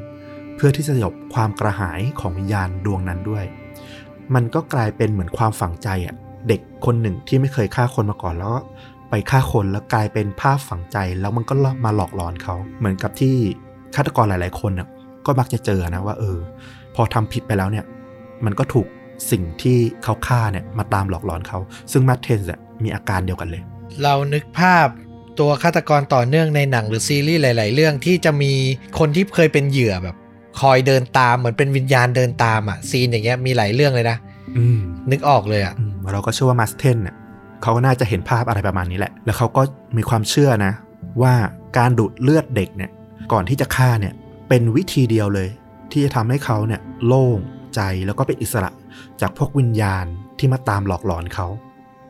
[0.57, 3.45] เพื่อที่จะสยบความกระหายของวิญญาณดวงนั้นด้วย
[4.35, 6.15] มันก็กลายเป็นเหมือนความฝังใจอะ
[6.49, 8.61] เด็กคนหนึ่งที่ไม่เคยฆ่าคนมาก่อนแล้วก็
[9.11, 11.55] ไปฆ่าคนแล้วกลายเป็นภาพฝังใจแล้วมันก็
[11.85, 13.37] มาหลอกหลอนเขา เหมือนกับที่
[13.97, 14.89] ฆาตกรหลาย ๆ คนน่ะ
[15.27, 16.39] ก็มักจะเจอนะว่า เออ
[16.95, 17.85] พอทำผิดไปแล้วเนี่ย
[18.45, 18.87] มันก็ถูก
[19.31, 21.59] สิ่งที่เขาฆ่าเนี่ยมาตามหลอกหลอนเขา
[21.93, 22.51] ซึ่งมาร์เทนส์
[22.83, 23.63] มีอาการเดียวกันเลย
[24.03, 24.89] เรานึกภาพ
[25.39, 28.53] ตัวฆาตกรต่อเนื่องในหนังหรือซีรีส์หลาย ๆ เรื่องที่จะมี
[28.99, 30.17] คนที่เคยเป็นเหยื่อแบบ
[30.61, 34.17] คอยเดินตามเหมือนเป็นวิญญาณเดินตามอะซีนอย่างเงี้ยมีหลายเรื่องเลยนะ
[34.57, 37.17] อืมนึกออกเลยอะอืมเราก็เชื่อว่ามาสเทนเนี่ย
[37.63, 39.63] เขาก็น่าจะเห็นภาพอะไรประมาณนี้แหละ แล้วเขาก็
[39.97, 40.73] มีความเชื่อนะ
[41.23, 41.35] ว่า
[41.79, 42.91] การดูดเลือดเด็กเนี่ย
[43.33, 44.15] ก่อนที่จะฆ่าเนี่ย
[44.49, 45.49] เป็นวิธีเดียวเลย
[45.93, 47.39] ที่จะทำให้เขาเนี่ยโล่ง
[47.75, 48.71] ใจแล้วก็เป็นอิสระ
[49.21, 50.07] จากพวกวิญญาณ
[50.39, 51.47] ที่มาตามหลอกหลอนเขา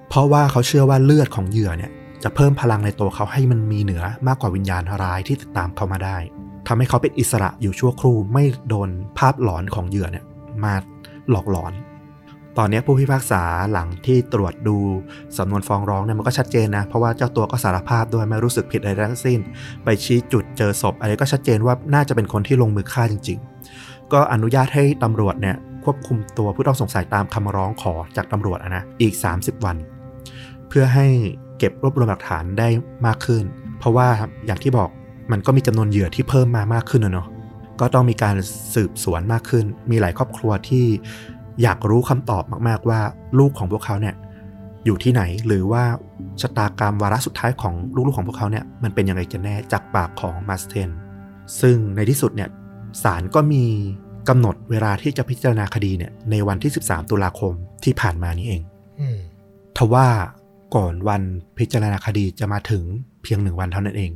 [0.09, 1.91] เพราะว่าเขาเชื่อว่าเลือดของเหยื่อเนี่ย
[2.23, 6.17] จะเพิ่มพลังในตัวเขาให้มันมีเหนือมากกว่าวิญญาณร้ายที่ติดตามเขามาได้
[6.67, 10.25] ทำให้เขาเป็นอิสระอยู่ชั่วครู่ไม่โดนภาพหลอนของเหยื่อเนี่ย
[10.65, 10.75] มา
[11.31, 11.73] หลอกหลอน
[12.61, 13.43] ตอนนี้ผู้พิพากษา
[13.73, 14.77] หลังที่ตรวจดู
[15.39, 19.39] สำนวนฟ้องร้องเนี่ยมันก็ชัดเจนนะ เพราะว่าเจ้าตัวก็สารภาพด้วยไม่รู้สึกผิดอะไรทั้งสิ้น
[19.85, 23.39] ไปชี้จุดเจอศพอะไรก็ชัดเจนว่าน่าจะเป็นคนที่ลงมือฆ่าจริง
[23.75, 29.77] ๆ ก็อนุญาตให้ตำรวจเนี่ยควบคุมตัวผู้ต้องสงสัยตามคำร้องขอจากตำรวจนะอีก 30 วัน
[30.69, 31.07] เพื่อให้
[31.59, 32.69] เก็บรวบรวมหลักฐานได้
[33.07, 33.45] มากขึ้น
[33.79, 34.09] เพราะว่า
[34.47, 34.89] อย่างที่บอก
[35.33, 37.29] มันก็มีจำนวนเหยื่อที่เพิ่มมามากขึ้นนะเนาะ
[37.81, 38.35] ก็ต้องมีการ
[38.75, 40.87] สืบสวนมากขึ้น มีหลายครอบครัวที่
[41.63, 43.01] อยากรู้คำตอบมากๆว่า
[43.39, 44.15] ลูกของพวกเขาเนี่ย
[44.85, 45.85] อยู่ที่ไหนหรือว่า
[46.41, 50.91] ชะตากรรมวาระสุดท้ายของลูกๆของพวกเขาเนี่ยมันเป็นยังไงกันแน่จากปากของมาสเทน
[51.61, 52.49] ซึ่งในที่สุดเนี่ย
[53.03, 53.65] ศาลก็มี
[54.29, 57.53] กำหนดเวลาที่จะพิจารณาคดีเนี่ยในวันที่ 13 ตุลาคม
[57.85, 58.63] ที่ผ่านมานี้เอง
[59.01, 59.19] อืม
[59.77, 60.09] ทว่า
[60.75, 61.23] ก่อนวัน
[61.59, 62.85] พิจารณาคดีจะมาถึง
[63.23, 64.13] เพียงหนึ่งวันเท่านั้นเอง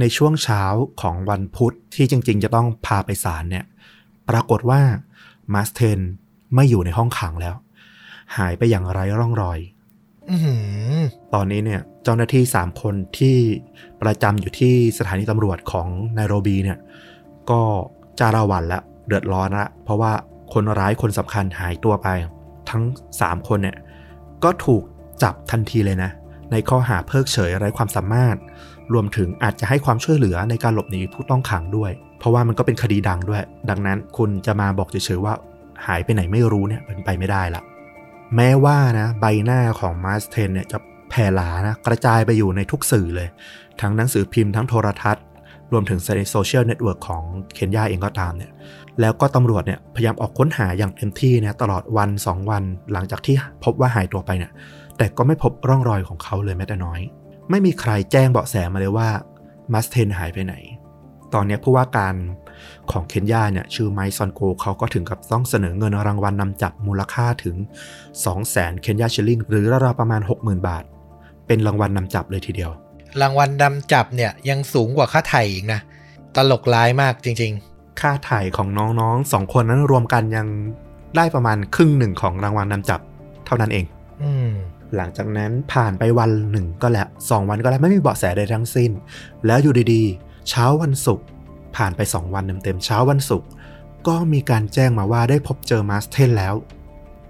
[0.00, 0.62] ในช่วงเช้า
[1.00, 3.64] ของวันพุธที่จริง ๆ จะต้องพาไปศาลเนี่ย
[4.28, 4.80] ปรากฏว่า
[5.54, 6.00] มาสเทน
[6.56, 7.54] ไม่อยู่ในห้องขังแล้ว
[8.36, 9.58] หายไปอย่างไร้ร่องรอย
[10.30, 10.36] อื
[11.00, 11.02] ม
[11.34, 13.36] ตอนนี้เนี่ย เจ้าหน้าที่3คนที่
[14.02, 16.78] ประจำอยู่ที่สถานีตำรวจของไนโรบีเนี่ย
[17.50, 17.60] ก็
[18.18, 20.12] จาราวันละเดือดร้อนละเพราะว่า
[20.52, 22.08] คนร้ายคนสำคัญหายตัวไป
[22.70, 22.82] ทั้ง
[23.20, 23.76] 3คนเนี่ย
[24.44, 24.82] ก็ถูก
[25.22, 26.10] จับทันทีเลยนะ
[26.52, 28.36] ในข้อหาเพิกเฉยไร้ความสามารถ
[28.92, 35.34] รวมถึงอาจจะให้ความช่วยเหลือในการหลบหนีผู้ต้องขังด้วย เพราะว่ามันก็เป็นคดีดังด้วย ดังนั้นคุณจะมาบอกเฉยๆว่า
[35.86, 37.62] หายไปไหนไม่รู้เนี่ยเป็นไปไม่ได้ละ
[38.36, 40.78] แม้ว่านะใบหน้าของมาสเทนเนี่ยจะ
[41.10, 43.28] แผ่หลานะกระจายไปอยู่ในทุกสื่อเลย
[43.80, 45.24] ทั้งหนังสือพิมพ์ทั้งโทรทัศน์
[45.72, 47.22] รวมถึงในโซเชียลเน็ตเวิร์กของ
[47.54, 48.52] เคนยาเองก็ตามเนี่ย
[49.00, 52.62] แล้วก็ตำรวจเนี่ยพยายามออกค้นหาอย่างเต็มที่เนี่ยตลอดวัน 2 วัน
[52.92, 53.34] หลังจากที่
[53.64, 54.52] พบว่าหายตัวไปเนี่ย
[54.98, 57.00] แต่ก็ไม่พบร่องรอยของเขาเลยแม้แต่น้อย
[57.50, 59.08] ไม่มีใครแจ้งเบาะแสมาเลยว่า
[59.72, 60.54] มาสเทนหายไปไหน
[61.34, 62.14] ตอนนี้ผู้ว่าการ
[62.92, 67.56] ของเคนยาเนี่ยชื่อไมค์ซอนโกเขาก็ถึงกับต้องเสนอเงินรางวัลนำจับมูลค่าถึง
[67.96, 70.84] 2 0 0 0 0 0 เคนยาชิลลิงหรือราวๆประมาณ 60,000 บาท
[71.46, 72.70] เป็นรางวัลนนำจับเลยทีเดียว
[73.20, 75.80] รางวัลดำจับเนี่ยยังสูงกว่าค่าไถ่อีกนะ
[76.36, 77.54] ตลกร้ายมากจริง
[78.00, 78.68] ค่าถ่ายของ
[79.00, 80.46] น้องๆสองคนนั้นรวมกันยัง
[81.16, 83.00] ได้ประมาณครึ่งหนึ่งของรางวัลนนำจับ
[83.46, 84.50] เท่านั้นเองๆอืม
[84.96, 88.90] หลังจากนั้นผ่านไปวันหนึ่งก็แล้วสองวันก็แล้วไม่มีเบาะแสใดทั้งสิ้น
[89.46, 91.26] แล้วอยู่ดีๆ เช้าวันศุกร์
[91.76, 93.48] ผ่านไป 2 วันเต็มๆเช้าวันศุกร์
[94.08, 96.54] ก็มีการแจ้งมาว่าได้พบเจอมาสเทนแล้ว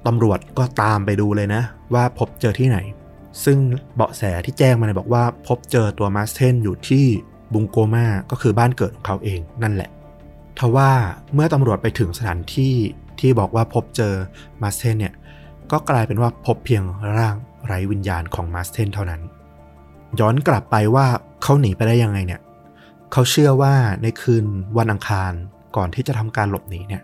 [0.07, 1.63] ตำรวจก็ตามไปดูเลยนะ
[1.95, 2.79] ว่าพบเจอที่ไหน
[3.45, 3.59] ซึ่ง
[3.95, 7.05] เบาะแสที่แจ้งมาเนี่ยบอกว่า พบเจอตัวมาสเทนอยู่ที่
[7.53, 9.91] บุงโกมาก็คือบ้านเกิดของเขาเองนั่นแหละ
[10.59, 10.91] ทว่า
[11.35, 12.75] เมื่อตำรวจไปถึงสถานที่
[13.21, 14.15] ที่บอกว่าพบเจอ
[14.63, 15.15] มาสเทนเนี่ย
[15.73, 16.83] ก็กลายเป็นว่าพบเพียง
[17.19, 17.35] ร่าง
[17.67, 19.21] ไร้วิญญาณของมาสเทนเท่านั้น
[20.21, 21.07] ย้อนกลับไปว่า
[21.43, 22.41] เขาหนีไปได้ยังไงเนี่ย
[23.13, 24.45] เขาเชื่อว่าในคืน
[24.79, 25.33] วันอังคาร
[25.77, 27.03] ก่อนที่จะทำการหลบหนีเนี่ย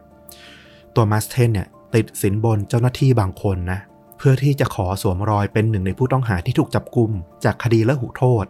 [0.94, 3.80] ตัวมาสเทนเนี่ยติดสินบนเจ้าหน้าที่บางคนนะ
[4.18, 7.10] เพื่อที่จะขอสวมรอยเป็นหนึ่งในผู้ต้องหาที่ถูกจับกุม
[7.44, 8.46] จากคดีละหุโทษ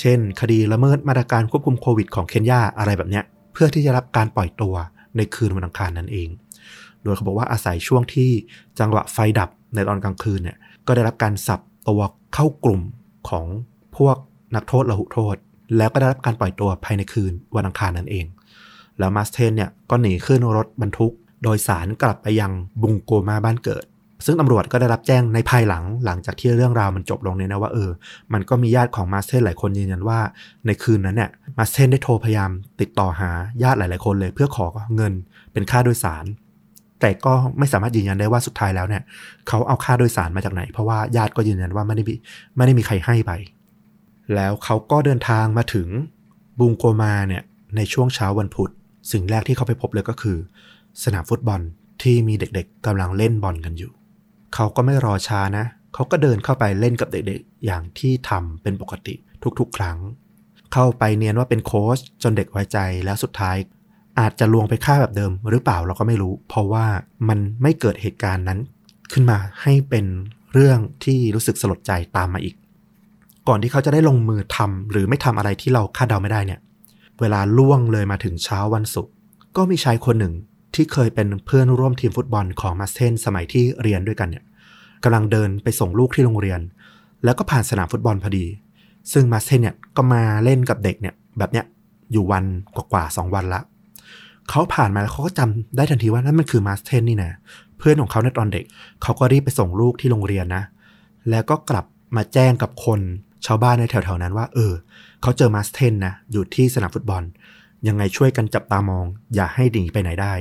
[0.00, 4.74] เช่น คดีละเมิดมาตรการควบคุมโควิดของเคนยาอะไรแบบเนี้ย เพื่อที่จะรับการปล่อยตัว
[5.16, 6.28] ในคืนวันอังคารนั่นเอง
[7.02, 8.30] โดยเขาบอกว่าอาศัยช่วงที่
[8.78, 12.00] จังหวะไฟดับในตอนกลางคืนเนี่ย ก็ได้รับการสับตัว
[12.34, 12.80] เข้ากลุ่ม
[13.28, 13.46] ของ
[13.96, 14.16] พวก
[14.54, 15.36] นักโทษละหุโทษ
[15.76, 18.26] แล้วก็ได้รับการปล่อยตัวภายในคืนวันอังคารนั่นเอง
[18.98, 23.84] แล้วมาสเทนเนี่ยก็หนีขึ้นรถบรรทุก โดยสารกลับไปยังบุงโกมาบ้านเกิด
[24.24, 27.90] ซึ่งตำรวจก็ได้รับแจ้งในภายหลังหลังจากที่เรื่องราวมันจบลงเนี่ยนะว่าเออ
[28.32, 30.18] มันก็มีญาติของมาสเทนหลายคนยืนยันว่า
[30.66, 32.50] ในคืนนั้นเนี่ยมาสเทนได้โทรพยายาม
[32.80, 33.30] ติดต่อหา
[33.62, 35.12] ญาติหลาย ๆ คนเลย เพื่อขอเงิน
[35.52, 36.24] เป็นค่าโดยสาร
[37.00, 39.02] แต่ก็ไม่สามารถยืนยันได้ว่าสุดท้ายแล้วเนี่ย
[39.48, 42.04] เขาเอาค่าโดยสารมาจากไหน เพราะว่าญาติก็ยืนยันว่าไม่ได้
[42.56, 43.32] ไม่ได้มีใครให้ไป
[44.34, 45.88] แล้วเขาก็เดินทางมาถึง
[46.60, 47.42] บุงโกมาเนี่ย
[47.76, 48.70] ในช่วงเช้าวันพุธ
[49.12, 50.36] สิ่งแรกที่เขาไปพบเลยก็คือ
[51.04, 51.60] สนามฟุตบอล
[52.02, 53.92] ที่มีเด็กๆกำลังเล่นบอลกันอยู่
[54.54, 59.14] เขาก็ไม่รอช้านะ เขาก็เดินเข้าไปเล่นกับเด็กๆ อย่างที่ทำเป็นปกติ
[59.58, 59.98] ทุกๆ ครั้ง
[60.72, 63.56] เข้าไปเนียนว่าเป็นโค้ชจนเด็กไว้ใจแล้วสุดท้าย
[64.18, 66.86] อาจจะลวงไปฆ่าแบบเดิมหรือเปล่าเราก็ไม่รู้ เพราะว่า
[67.28, 68.58] มันไม่เกิดเหตุการณ์นั้น
[69.12, 70.06] ขึ้นมาให้เป็น
[70.52, 72.54] เรื่องที่รู้สึกสลดใจตามมาอีก
[73.48, 76.60] ก่อนที่เขาจะได้ลงมือทำหรือไม่ทำอะไรที่เราคาดเดาไม่ได้เนี่ย
[77.20, 79.12] เวลาล่วงเลยมาถึงเช้าวันศุกร์
[79.56, 80.34] ก็มีชายคนหนึ่ง
[80.74, 84.44] ที่เคยเป็นเพื่อนร่วมทีมฟุตบอลของมาสเทนสมัยที่เรียนด้วยกันเนี่ย
[85.04, 86.60] กำลังเดินไปส่งลูกที่โรงเรียน
[87.24, 88.46] แล้วก็ผ่านสนามฟุตบอลพอดี
[89.12, 91.64] ซึ่งมาสเทนเนี่ยก็มาเล่นกับเด็กเนี่ยแบบเนี้ย
[92.12, 93.60] อยู่วันกว่าๆสองวันละ
[94.50, 97.32] เขาผ่านมาแล้วเขาก็จำได้ทันทีว่านั่นมันคือมาสเทนนี่นะ
[97.78, 98.64] เพื่อนของเขาในตอนเด็ก
[99.02, 100.62] เขาก็รีบไปส่งลูกที่โรงเรียนนะ
[101.30, 101.84] แล้วก็กลับ
[102.16, 103.00] มาแจ้งกับคน
[103.46, 104.72] ชาวบ้านในแถวๆนั้นว่า เออ
[105.22, 107.22] เขาเจอมาสเทนนะอยู่ที่สนามฟุตบอล
[107.88, 109.04] ยังไงช่วยกันจับตามอง
[109.34, 110.32] อย่าให้หนีไปไหนได้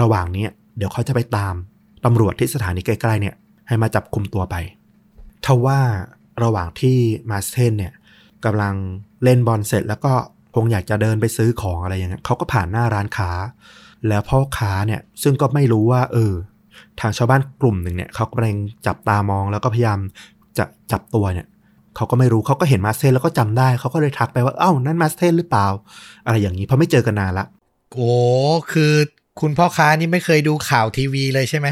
[0.00, 1.54] ระหว่างนี้เดี๋ยวเขาจะไปตาม
[2.04, 3.34] ตำรวจที่สถานีใกล้ๆเนี่ย
[3.68, 4.54] ให้มาจับคุมตัวไป
[5.46, 5.80] ทว่า
[6.44, 6.96] ระหว่างที่
[7.30, 7.92] มาสเทนเนี่ย
[8.44, 8.74] กำลัง
[9.24, 10.12] เล่นบอลเสร็จแล้วก็
[10.54, 13.30] คงอยากจะเดินไปซื้อของอะไรอย่างเงี้ยเขาก็ผ่านหน้าร้านค้า
[14.08, 16.32] แล้วพ่อค้าเนี่ยซึ่งก็ไม่รู้ว่า เออ
[17.00, 18.56] ทางชาวบ้านกลุ่มหนึ่งเนี่ยเขากำลัง
[18.86, 19.98] จับตามองแล้วก็พยายาม
[20.58, 21.46] จะจับตัวเนี่ย
[21.96, 25.66] เขาก็ไม่รู้เขาก็เห็นมาสเทนแล้วก็จำได้เขาก็เลยทักไปว่าเอ้านั่นมาสเทนหรือเปล่า
[26.26, 27.46] อะไรอย่างนี้เพราะไม่เจอกันนานละ
[27.92, 28.10] โอ้
[28.72, 28.92] คือ
[29.40, 31.68] คุณพ่อค้านี่ไม่เคยดูข่าวทีวีเลยใช่ไหม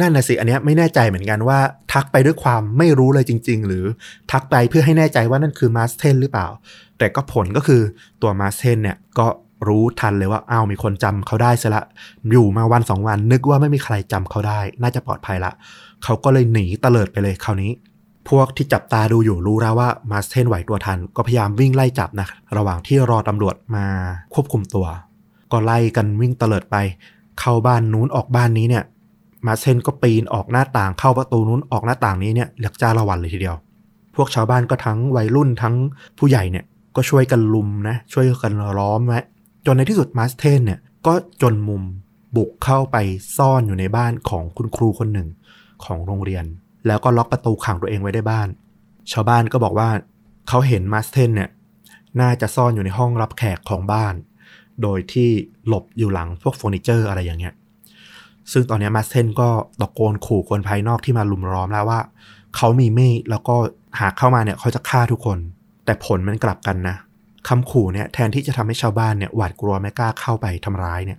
[0.00, 1.58] นั่นน่ะสิ อันเนี้ยไม่แน่ใจเหมือนกันว่า
[1.92, 3.84] ทักไปด้วยความไม่รู้เลยจริง ๆ หรือ
[4.32, 6.46] ทักไปเพื่อให้แน่ใจว่านั่นคือมาสเทนหรือเปล่า
[6.98, 7.82] แต่ก็ผลก็คือ
[8.22, 9.26] ตัวมาสเทนเนี่ยก็
[9.68, 11.84] รู้ทันเลยว่าอ้าวมีคนจำเขาได้ซะละ
[12.30, 15.52] อยู่มาวันสองวันนึกว่าไม่มีใครจำเขาได้ น่าจะปลอดภัยละ
[16.04, 17.70] เขาก็เลยหนีเตลิดไปเลยคราวนี้
[18.28, 23.86] พวกที่จับตาดูอยู่รู้แล้วว่ามาสเทนไหวตัวทัน ก็พยายามวิ่งไล่จับนะระหว่างที่รอตำรวจมา
[24.34, 24.86] ควบคุมตัว
[25.52, 26.76] ก็ไล่กันวิ่งเตลิดไป
[27.40, 28.84] เข้าบ้านนู้นออกบ้านนี้เนี่ย
[29.46, 33.56] มาเซนก็ปีนออกหน้าต่างเข้าประตูนู้นออกหน้าต่างนี้เนี่ยเหลือกจ้าละวันเลยทีเดียว
[34.14, 35.74] พวกชาวบ้านก็ทั้งวัยรุ่นทั้ง
[36.18, 36.64] ผู้ใหญ่เนี่ย
[36.96, 39.20] ก็ช่วยกันลุมนะช่วยกันล้อมไว้
[39.66, 41.82] จนในที่สุดมาสเทนเนี่ยก็จนมุม
[42.36, 42.96] บุกเข้าไป
[43.36, 45.28] ซ่อนอยู่ในบ้านของคุณครูคนหนึ่ง
[45.84, 46.44] ของโรงเรียน
[46.86, 48.48] แล้วก็ล็อกประตูขังตัวเองไว้ได้บ้าน
[49.12, 49.88] ชาวบ้านก็บอกว่า
[50.48, 51.50] เขาเห็นมาสเทนเนี่ย
[52.20, 54.14] น่าจะซ่อนอยู่ในห้องรับแขกของบ้าน
[54.82, 55.28] โดยที่
[55.66, 57.54] หลบอยู่หลังพวกเฟอร์นิเจอร์อะไรอย่างเงี้ย
[58.52, 59.48] ซึ่งตอนนี้มาสเทนก็
[59.80, 62.00] ตะโกนขู่คนภายนอกที่มาลุมล้อมแล้วว่า
[62.56, 63.56] เขามีมีดแล้วก็
[64.00, 65.38] หากเข้ามาเนี่ยเขาจะฆ่าทุกคน
[65.84, 66.96] แต่ผลมันกลับกันนะ
[67.48, 71.18] คำขู่เนี่ยแทนที่จะทำให้ชาวบ้านเนี่ยหวาดกลัวไม่กล้าเข้าไปทำร้ายเนี่ย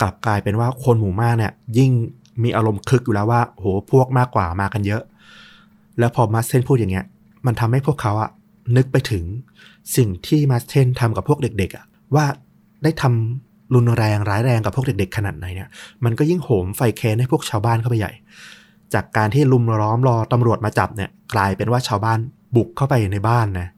[0.00, 1.92] กลับกลายเป็นว่าคนหมู่มากเนี่ยยิ่ง
[2.42, 5.02] มีอารมณ์คึกอยู่แล้วว่าโหพวกมากกว่ามากันเยอะ
[5.98, 7.06] แล้วพอมาสเทนพูดอย่างเงี้ย
[7.46, 8.30] มันทำให้พวกเขาอะ
[8.76, 9.24] นึกไปถึง
[9.96, 12.24] สิ่งที่มาสเทนทำกับพวกเด็กๆอะว่า
[12.82, 15.68] ได้ทำรุนแรงร้ายแรงกับพวกเด็ก ๆ ขนาดไหนเนี่ย
[16.04, 18.12] มันก็ยิ่งโหมไฟแค้นให้พวกชาวบ้านเข้าไปใหญ่
[18.94, 22.18] จากการที่ลุมล้อมรอตำรวจมาจับเนี่ย กลายเป็นว่าชาวบ้าน
[22.56, 23.68] บุกเข้าไปในบ้านนะ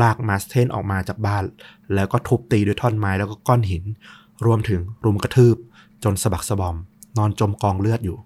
[0.00, 1.44] ลากมาสเทนออกมาจากบ้าน
[1.94, 3.84] แล้วก็ทุบตีด้วยท่อนไม้แล้วก็ก้อนหิน
[4.46, 5.56] รวมถึงรุมกระทืบ
[6.04, 6.76] จนสะบักสะบอม
[7.18, 8.16] นอนจมกองเลือดอยู่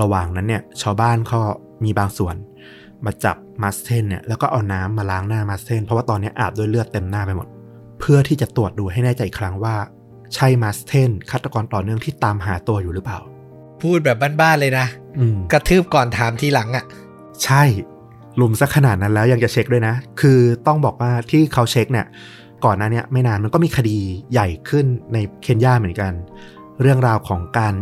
[0.00, 1.40] ระหว่างนั้นเนี่ยชาวบ้านก็
[1.84, 2.34] มีบางส่วน
[3.04, 7.46] มาจับมาสเทนเนี่ยแล้วก็เอาน้ำมาล้างหน้ามาสเทนเพราะว่าตอนนี้อาบด้วยเลือดเต็มหน้าไปหมด
[8.00, 9.74] เพื่อที่จะตรวจดูให้แน่ใจอีกครั้งว่า
[10.34, 13.18] ใช่มาสเทนฆาตกรต่อเนื่องที่ตามหาตัวอยู่หรือเปล่า
[13.82, 14.86] พูดแบบบ้านๆเลยนะ
[15.18, 16.84] อืมกระทืบก่อนถามทีหลังอะ่ะ
[17.44, 17.62] ใช่
[18.40, 22.06] ลุมซะขนาดนั้นแล้วยังจะเช็คด้วยนะ คือต้องบอกว่าที่เขาเช็คเนี่ย
[22.64, 23.98] ก่อนหน้าเนี้ยไม่นานมันก็มีคดี
[24.32, 26.12] ใหญ่ขึ้นในเคนยาเหมือนกัน
[26.80, 27.74] เรื่องราวของการ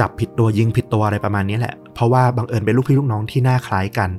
[0.00, 4.10] จับผิดตัวยิงผิดตัวอะไรประมาณนี้แหละ เพราะว่าบังเอิญเป็นลูกพี่ลูกน้องที่หน้าคล้ายกัน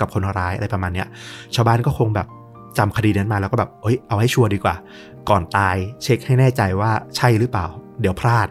[0.00, 1.08] กับคนร้ายอะไรประมาณเนี้ย
[1.54, 2.26] ชาวบ้านก็คงแบบ
[2.78, 4.74] จำคดีนั้นมาแล้วก็แบบเอ้ยเอาให้ชัวร์ดีกว่า
[5.28, 7.66] ก่อนตายเช็คให้แน่ใจว่าใช่หรือเปล่า
[8.00, 8.48] เดี๋ยวพลาด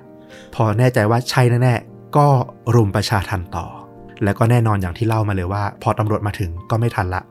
[0.55, 2.27] พอแน่ใจว่าใช่แน่ๆก็
[2.75, 3.65] รุมประชาทันต่อ
[4.23, 7.21] แล้วก็แน่นอนอย่างที่เล่ามาเลยว่า พอตำรวจมาถึงก็ไม่ทันละ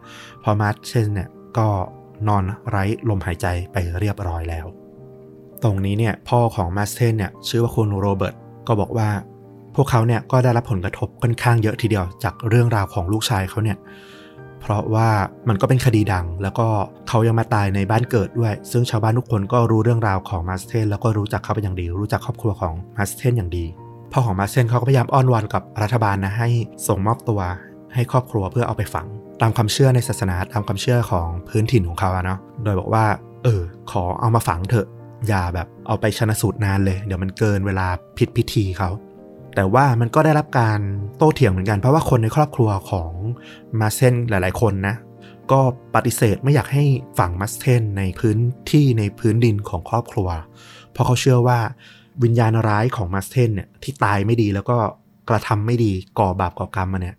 [0.42, 1.66] พอมาร์ชเชนเนี่ยก็
[2.28, 4.66] นอนไร้ลมหายใจไปเรียบร้อยแล้ว
[5.64, 8.34] ตรงนี้เนี่ยพ่อของมาสเทนเนี่ยชื่อว่าคุณโรเบิร์ต
[8.68, 9.08] ก็บอกว่า
[9.76, 13.78] พวกเขาเนี่ยก็ได้รับผลกระทบค่อนข้างเยอะทีเดียวจากเรื่องราวของลูกชายเขาเนี่ย
[14.60, 15.08] เพราะว่า
[15.48, 16.66] มันก็เป็นคดีดัง แล้วก็
[17.08, 23.64] เขายังมาตายในบ้านเกิดด้วย ซึ่งชาวบ้านทุกคนก็รู้เรื่องราวของมาสเทนแล้วก็รู้จักเขาเป็นอย่างดี รู้จักครอบครัวของมาสเทนอย่างดี
[24.12, 26.48] พ่อของมาสเทนเขาก็พยายามอ้อนวอนกับรัฐบาลนะให้
[26.88, 27.40] ส่งมอบตัว
[27.94, 29.06] ให้ครอบครัวเพื่อเอาไปฝัง
[29.40, 33.04] ตามความเชื่อในศาสนาตามความเชื่อของพื้นถิ่นของเขาเนาะโดยบอกว่า
[33.44, 34.86] เออ ขอเอามาฝังเถอะ
[35.28, 37.86] อย่าแบบเอาไปชนะสูตรนานเลย เดี๋ยวมันเกินเวลา
[38.18, 38.90] ผิดพิธีเขา
[39.54, 40.80] แต่ว่ามันก็ได้รับการ
[41.16, 43.10] โต้เถียงเหมือนกัน เพราะว่าคนในครอบครัวของ
[43.80, 44.96] มาเซนหลาย ๆ คนนะ
[45.52, 45.60] ก็
[45.94, 46.84] ปฏิเสธไม่อยากให้
[47.18, 48.38] ฝังมัสเทนในพื้น
[48.72, 50.28] ที่ในพื้นดินของครอบครัว
[50.92, 51.58] เพราะเขาเชื่อว่า
[52.22, 54.76] วิญญาณร้ายของมัสเทนเนี่ยที่ตายไม่ดีแล้วก็
[55.28, 57.16] กระทำไม่ดีก่อบาปก่อกรรมมาเนี่ย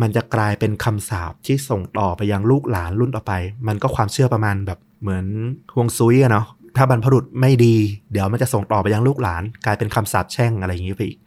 [0.00, 3.32] มันจะกลายเป็นคำสาปที่ส่งต่อไปยังลูกหลานรุ่นต่อไป
[3.68, 5.26] มันก็ความเชื่อประมาณแบบเหมือน
[5.74, 6.46] ฮวงซุยอะเนาะ
[6.78, 7.76] ถ้าบรรพบุรุษไม่ดี
[8.12, 11.18] เดี๋ยวมันจะส่งต่อไปยังลูกหลาน กลายเป็นคำสาปแช่งอะไรอย่างนี้ไปอีก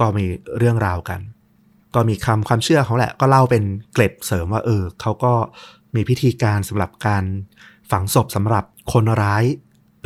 [0.00, 0.24] ก็มี
[0.58, 1.20] เรื่องราวกัน
[1.94, 5.32] ก็มีคำความเชื่อเขาแหละ ก็เล่าเป็นเกร็ดเสริมว่า เออเขาก็
[5.94, 7.24] มีพิธีการสำหรับการ
[7.90, 9.44] ฝังศพสำหรับคนร้าย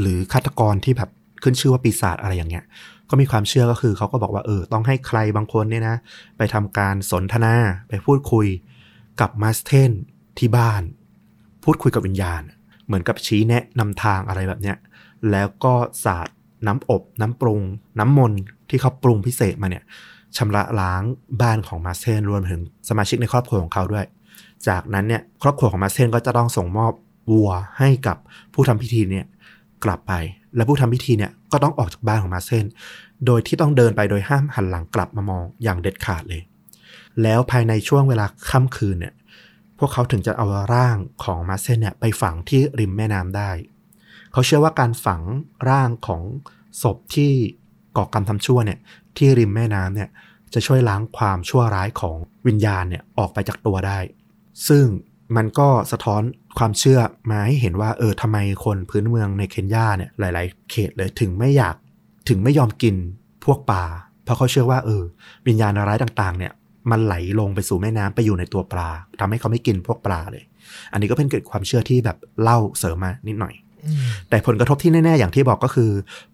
[0.01, 1.11] หรือฆาตกรที่แบบ
[1.43, 2.65] ขึ้นชื่อว่าปีศาจอะไรอย่างเงี้ย
[3.11, 5.97] ก็มีความเชื่อก็คือเขาก็บอกว่าเออ ต้องให้ใครบางคนเนี่ยนะ
[6.37, 7.55] ไปทำการสนทนา
[7.89, 8.47] ไปพูดคุย
[9.21, 9.93] กับมาสเทน
[10.39, 10.83] ที่บ้าน
[11.65, 12.43] พูดคุยกับวิญญาณ
[12.93, 14.77] เหมือนกับชี้แนะนำทางอะไรแบบเนี้ย
[15.31, 15.75] แล้วก็
[16.05, 16.29] สาด
[16.67, 17.61] น้ำอบน้ำปรุง
[17.99, 19.85] น้ำมนต์ที่เขาปรุงพิเศษมาเนี่ย
[20.37, 21.03] ชำระล้าง
[21.43, 24.07] บ้านของมาเทนรวมถึงสมาชิกในครอบครัวของเขาด้วย
[24.69, 26.93] จากนั้นเนี่ยครอบครัวของมาเทนก็จะต้องส่งมอบ
[27.33, 28.17] วัวให้กับ
[28.55, 29.27] ผู้ทำพิธีเนี่ย
[29.85, 30.13] กลับไป
[30.57, 32.67] และผู้ทำพิธีเนี่ยก็ต้องออกจากบ้านของมาเทน
[33.27, 36.43] โดยที่ต้องเดินไปโดยห้ามหันหลังกลับมามองอย่างเด็ดขาดเลย
[37.23, 39.15] แล้วภายในช่วงเวลาค่ำคืนเนี่ย
[39.85, 43.51] วกเขาถึงจะเอาร่างของมาเซนเนี่ยไปฝังที่ริมแม่น้ำได้
[44.33, 45.21] เขาเชื่อว่าการฝัง
[45.69, 46.23] ร่างของ
[46.83, 47.33] ศพที่
[47.97, 48.79] ก่อกรรมทำชั่วเนี่ย
[49.17, 50.09] ที่ริมแม่น้ำเนี่ย
[50.55, 52.17] จะช่วยล้างความชั่วร้ายของ
[52.47, 53.99] วิญญาณเนี่ยออกไปจากตัวได้
[54.69, 54.87] ซึ่ง
[55.37, 56.23] มันก็สะท้อน
[56.59, 61.77] ความเชื่อมาให้เห็นว่าเออทำไมคนพื้นเมืองในเคนยาเนี่ยหลาย ๆ เขตเลยถึงไม่อยาก
[62.29, 62.97] ถึงไม่ยอมกิน
[63.45, 63.85] พวกปลา
[64.25, 65.03] เพราะเขาเชื่อว่าเออ
[65.47, 66.53] วิญญาณร้ายต่าง ๆ เนี่ย
[66.91, 68.91] มันไหลลงไปสู่แม่น้ำไปอยู่ในตัวปลา
[69.21, 70.45] ทำให้เขาไม่กินพวกปลาเลย
[70.93, 73.55] อันนี้ก็เป็นเกิดความเชื่อที่แบบเล่าเสริมมานิดหน่อย
[74.29, 75.91] แต่ผลกระทบที่แน่ ๆ อย่างที่บอกก็คือ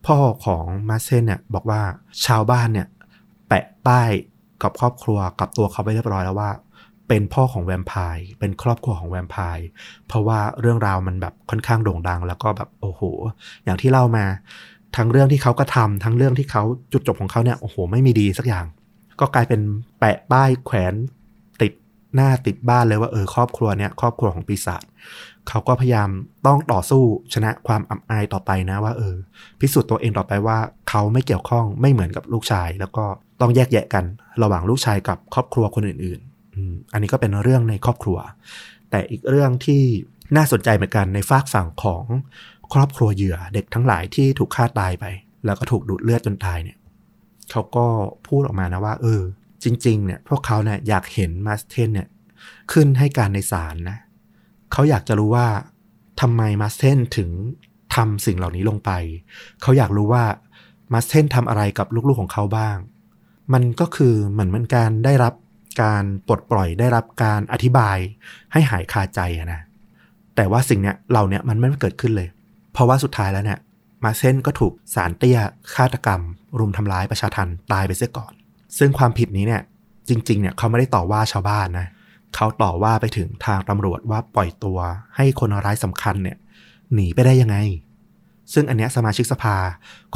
[0.06, 1.80] พ่อของมาเซนเนี่ยบอกว่า
[2.26, 2.86] ชาวบ้านเนี่ย
[3.48, 4.10] แปะป้าย
[4.62, 6.50] กับครอบครัวกับตัวเขาไปเรียบร้อยแล้วว่า
[7.08, 9.66] เป็นพ่อของแวมไพร์เป็นครอบครัวของแวมไพร์
[10.06, 13.02] เพราะว่าเรื่องราวมันแบบค่อนข้างโด่งดัง แล้วก็แบบโอ้โห
[13.64, 14.24] อย่างที่เล่ามา
[14.96, 18.64] ทั้งเรื่องที่เขาก็ทำทั้งเรื่องที่เขาจุดจบของเขาเนี่ยโอ้โห ไม่มีดีสักอย่าง
[19.20, 19.60] ก็กลายเป็น
[19.98, 20.94] แปะป้ายแขวน
[21.62, 21.72] ติด
[22.14, 24.82] หน้าติดบ้านเลยว่าเออครอบครัวเนี่ยครอบครัวของปีศาจ
[25.48, 26.08] เขาก็พยายาม
[26.46, 27.02] ต้องต่อสู้
[27.34, 29.14] ชนะความอับอายต่อไปนะว่าเออ
[29.60, 33.04] พิสูจน์ตัวเองต่อไปว่า เขาไม่เกี่ยวข้องไม่เหมือนกับลูกชาย แล้วก็
[33.40, 34.04] ต้องแยกแยะกัน
[34.42, 38.18] ระหว่างลูกชายกับครอบครัวคนอื่นๆอันนี้ก็เป็นเรื่องในครอบครัว
[38.90, 39.82] แต่อีกเรื่องที่
[40.36, 42.04] น่าสนใจเหมือนกันในฝากฝั่งของ
[42.74, 45.04] ครอบครัวเหยื่อเด็กทั้งหลายที่ถูกฆ่าตายไป
[45.44, 46.76] แล้วก็ถูกดูดเลือดจนตายเนี่ย
[47.50, 47.86] เขาก็
[48.26, 49.22] พูดออกมานะว่า เออ
[49.64, 52.08] จริง ๆ เนี่ยพวกเขาเนี่ยอยากเห็นมาสเทนเนี่ย
[52.72, 53.98] ขึ้นให้การในศาลนะ
[54.72, 55.46] เขาอยากจะรู้ว่า
[56.20, 57.30] ทำไมมาสเทนถึง
[57.94, 58.90] ทำสิ่งเหล่านี้ลงไป
[59.62, 60.24] เขาอยากรู้ว่า
[60.92, 62.76] มาสเทนทำอะไรกับลูกๆของเขาบ้าง
[63.52, 65.34] มันก็คือเหมือนมันการได้รับ
[65.82, 67.96] การปลดปล่อยได้รับการอธิบาย
[68.52, 69.60] ให้หายคาใจนะ
[70.36, 72.28] แต่ว่าสิ่งเนี้ยเราเนี้ยมันไม่เกิดขึ้นเลย
[72.72, 73.58] เพราะว่าสุดท้ายแล้วเนี่ย
[74.04, 75.38] มาเซนก็ถูกสารเตี้ย
[75.74, 76.20] ฆาตกรรม
[76.58, 78.32] รุมทำร้ายประชาทันตายไปเสียก่อน
[78.78, 79.62] ซึ่งความผิดนี้เนี่ย
[80.08, 81.86] จริง ๆ เนี่ยเขาไม่ได้ต่อว่าชาวบ้านนะ
[82.34, 84.78] เขาต่อว่าไปถึงทางตำรวจว่าปล่อยตัว
[85.16, 86.36] ให้คนร้ายสำคัญเนี่ย
[86.94, 87.56] หนีไปได้ยังไง
[88.52, 89.56] ซึ่งอันเนี้ยสมาชิกสภา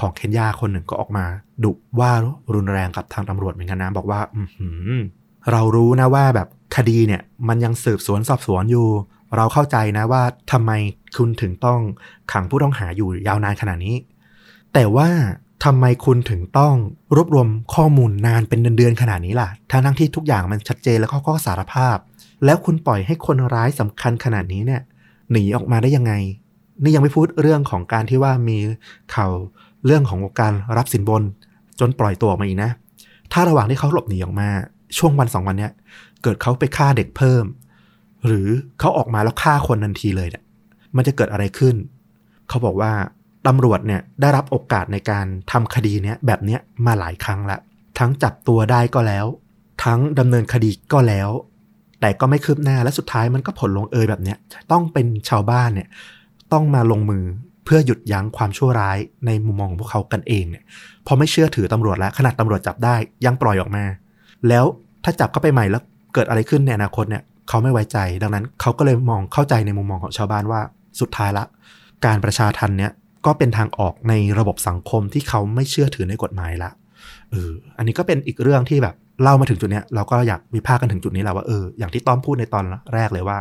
[0.00, 1.24] ของเคนยาคนหนึ่งก็ออกมา
[1.64, 2.10] ดุว่า
[2.54, 4.92] รุนแรงกับทางตำรวจเหมือนกันนะบอกว่า อือหือ
[5.52, 8.86] เรารู้นะว่าแบบคดีเนี่ยมันยังสืบสวนสอบสวนอยู่
[9.36, 10.72] เราเข้าใจนะว่าทำไม
[11.16, 11.80] คุณถึงต้อง
[12.32, 13.96] ขังผู้ต้องหาอยู่ยาวนานขนาดนี้
[14.72, 15.08] แต่ว่า
[15.64, 16.74] ทำไมคุณถึงต้อง
[17.16, 21.96] รวบรวมข้อมูลนานเป็นเดือนๆขนาดนี้ล่ะทั้งทั้งที่ทุกอย่างมันชัดเจนแล้วก็ข้อสารภาพ
[22.44, 24.82] แล้วคุณปล่อยให้คนร้ายสำคัญขนาดนี้เนี่ย
[25.32, 26.12] หนีออกมาได้ยังไง
[26.82, 28.58] นี่ยังไม่พูดเรื่องของการที่ว่ามี
[29.14, 29.32] ข่าว
[29.86, 31.22] เรื่องของการรับสินบน
[31.80, 32.70] จนปล่อยตัวออกมาอีกนะ
[33.32, 34.48] ถ้าระหว่างที่เขาหลบหนีออกมา
[34.98, 35.72] ช่วงวันสองวันเนี้ย
[36.22, 37.44] เกิดเขาไปฆ่าเด็กเพิ่ม
[38.26, 38.48] หรือ
[38.80, 40.42] เขาออกมาแล้วฆ่าคนทันทีเลยเนี่ย
[40.96, 41.76] มันจะเกิดอะไรขึ้น
[42.48, 42.92] เขาบอกว่า
[43.46, 47.58] ตำรวจเนี่ยได้รับโอกาสในการทำคดีเนี้ยแบบเนี้ยมาหลายครั้งละ
[47.98, 49.26] ทั้งจับตัวได้ก็แล้ว
[49.84, 51.28] ทั้งดำเนินคดีก็แล้ว
[52.00, 54.38] แต่ก็ไม่คืบหน้าและสุดท้ายมันก็ผลลงเอยแบบเนี้ย
[54.72, 55.88] ต้องเป็นชาวบ้านเนี่ย
[56.52, 57.24] ต้องมาลงมือ
[57.64, 60.64] เพื่อหยุดยั้งความชั่วร้ายในมุมมองของพวกเขากันเองเนี่ย
[61.04, 62.94] เพราะไม่เชื่อถือตำรวจแล้วขนาดตำรวจจับได้
[63.26, 63.84] ยังปล่อยออกมา
[64.48, 64.64] แล้ว
[65.04, 65.82] ถ้าจับเข้าไปใหม่แล้ว
[66.14, 70.60] เกิดอะไรขึ้นในอนาคตเนี่ย เขาไม่ไว้ใจ ดังนั้นเขาก็เลยมองเข้าใจในมุมมองของชาวบ้านว่า
[71.00, 71.44] สุดท้ายละ
[72.06, 72.92] การประชาทันเนี่ย
[73.26, 76.70] ก็เป็นทางออกในระบบสังคมที่เขาไม่เชื่อถือในกฎหมายละ
[77.30, 83.38] เอออันนี้ก็เป็นอีกเรื่องที่แบบเล่ามาถึงจุดเนี้ยเราก็อยากวิพากษ์กันถึงจุดนี้แหละว่าเอออย่างที่ต้อมพูดในตอนแรกเลยว่า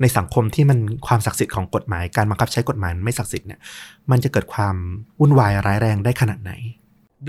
[0.00, 3.60] ในสังคมที่มันความศักดิ์สิทธิ์ของกฎหมาย การบังคับใช้กฎหมายไม่ศักดิ์สิทธิ์เนี่ย
[4.10, 4.76] มันจะเกิดความ
[5.20, 6.52] วุ่นวายร้ายแรงได้ขนาดไหน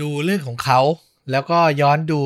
[0.00, 0.80] ดูเรื่องของเขา
[1.30, 2.20] แล้วก็ย้อนดู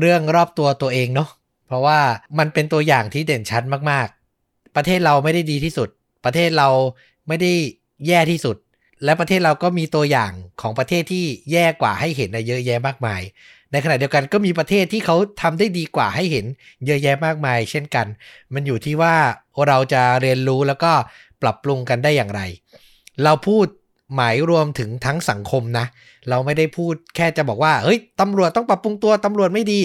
[0.00, 1.28] เรื่องรอบตัวตัวเองเนาะ
[1.72, 2.00] เพราะว่า
[2.38, 5.88] มันเป็นตัวอย่างที่เด่นชัดมากๆ ประเทศเราไม่ได้ดีที่สุด
[6.24, 6.68] ประเทศเรา
[7.28, 7.52] ไม่ได้
[8.06, 8.56] แย่ที่สุด
[9.04, 13.22] และประเทศเราก็มีตัวอย่างของประเทศที่แย่กว่าให้เห็นเยอะแยะมากมาย
[13.72, 16.46] ในขณะเดียวกันก็มีประเทศที่เขาทำได้ดีกว่าให้เห็น
[16.86, 18.06] เยอะแยะมากมาย เช่นกัน
[18.54, 19.14] มันอยู่ที่ว่า
[19.66, 20.92] เราจะเรียนรู้แล้วก็
[21.42, 22.40] ปรับปรุงกันได้อย่างไร
[23.24, 23.66] เราพูด
[24.14, 25.86] หมายรวมถึงทั้งสังคมนะ
[26.28, 29.80] เราไม่ได้พูดแค่จะบอกว่า เฮ้ยตำรวจต้องปรับปรุงตัวตำรวจไม่ดี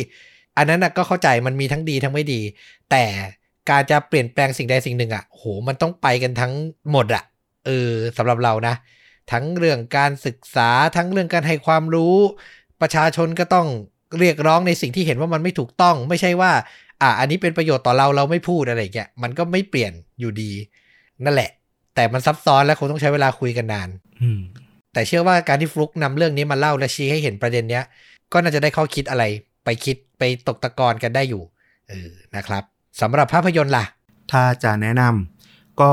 [0.57, 2.41] อันนั้นนะก็เข้าใจมันมีทั้งดีทั้งไม่ดี
[2.91, 3.03] แต่
[3.69, 6.53] การจะเปลี่ยนแปลงสิ่งใดสิ่งหนึ่งอะ่ะโหมันต้องไปกันทั้ง
[6.91, 7.23] หมดอะ่ะ
[7.65, 8.75] เออสำหรับเรานะ
[9.31, 12.15] ทั้งเรื่องการศึกษาทั้งเรื่องการให้ความรู้
[12.81, 13.67] ประชาชนก็ต้อง
[14.19, 16.51] เรียกร้องในสิ่งที่เห็นว่ามันไม่ถูกต้อง ไม่ใช่ว่า
[17.01, 20.51] อะอันนี้เป็นประโยชน์ต่อเราเราไม่พูดอะไรอย่างเงี้ยมันก็ไม่เปลี่ยนอยู่ดี
[21.25, 21.49] นั่นแหละ
[21.95, 23.89] แต่มันซับซ้อนและคงต้องใช้เวลาคุยกันนาน
[24.21, 24.41] อืม
[24.93, 27.83] แต่เชื่อว่าการที่ฟลุกนำเรื่องนี้มาเล่าและชี้ให้เห็นประเด็นเนี้ย
[28.33, 29.23] ก็น่าจะได้ข้อคิดอะไร
[29.67, 31.43] ไปคิดไปตกตะกอนกันได้อยู่
[31.89, 32.63] เออนะครับ
[33.01, 33.85] สำหรับภาพยนตร์ล่ะ
[34.31, 35.91] ถ้าจะแนะนำก็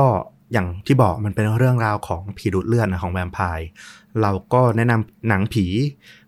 [0.53, 3.67] อย่างที่บอกมันเป็นเรื่องราวของผีดูดเลือดนะของแวมไพร์
[4.21, 5.65] เราก็แนะนำหนังผี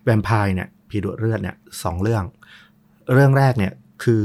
[0.04, 2.24] แวมไพร์เนี่ยผีดูดเลือดเนี่ยสองเรื่อง
[3.12, 3.72] เรื่องแรกเนี่ย
[4.04, 4.24] คือ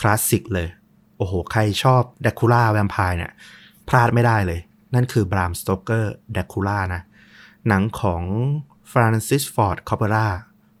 [0.00, 0.68] คลาสสิกเลย
[1.16, 3.32] โอ้โห ใครชอบเดคูล่าแวมไพร์เนี่ย
[3.88, 4.60] พลาดไม่ได้เลย
[4.94, 7.02] นั่นคือ Bram Stoker's Dracula นะ
[7.68, 8.22] หนังของ
[8.90, 10.26] ฟรานซิสฟอร์ดคอปโปล่า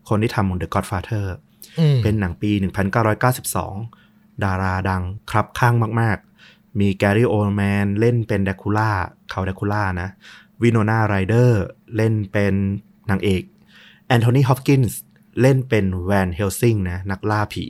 [0.08, 2.50] คนที่ทำ The Godfather อืมเป็นหนังปี
[3.66, 6.18] 1992 ดาราดังคับคั่งมาก
[6.48, 8.90] ๆ มีแกรี่โอลด์แมนเล่นเป็นเดคูล่า
[9.30, 10.08] Count Dracula นะ
[10.62, 11.62] วินโนนาไรเดอร์
[11.96, 12.54] เล่นเป็น
[13.10, 13.42] นางเอก
[14.06, 14.98] แอนโทนีฮอปกินส์
[15.40, 17.64] เล่นเป็นแวนเฮลซิงนะนักล่าผี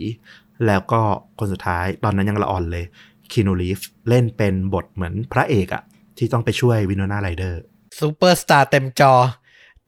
[0.66, 1.00] แล้วก็
[1.38, 2.84] คนสุดท้ายตอนนั้นยังละอ่อนเลย
[3.32, 3.78] คีอานูรีฟส์
[4.08, 5.82] เล่นเป็นบทเหมือนพระเอกอะ
[6.18, 7.60] ที่ต้องไปช่วยวินโนนาไรเดอร์
[8.00, 9.12] ซูเปอร์สตาร์เต็มจอ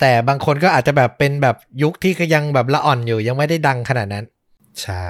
[0.00, 4.24] แต่บางคนก็อาจจะแบบเป็นแบบยุคที่ก็ยังแบบละอ่อนอยู่ยังไม่ได้ดังขนาดนั้น
[4.82, 5.06] ใช่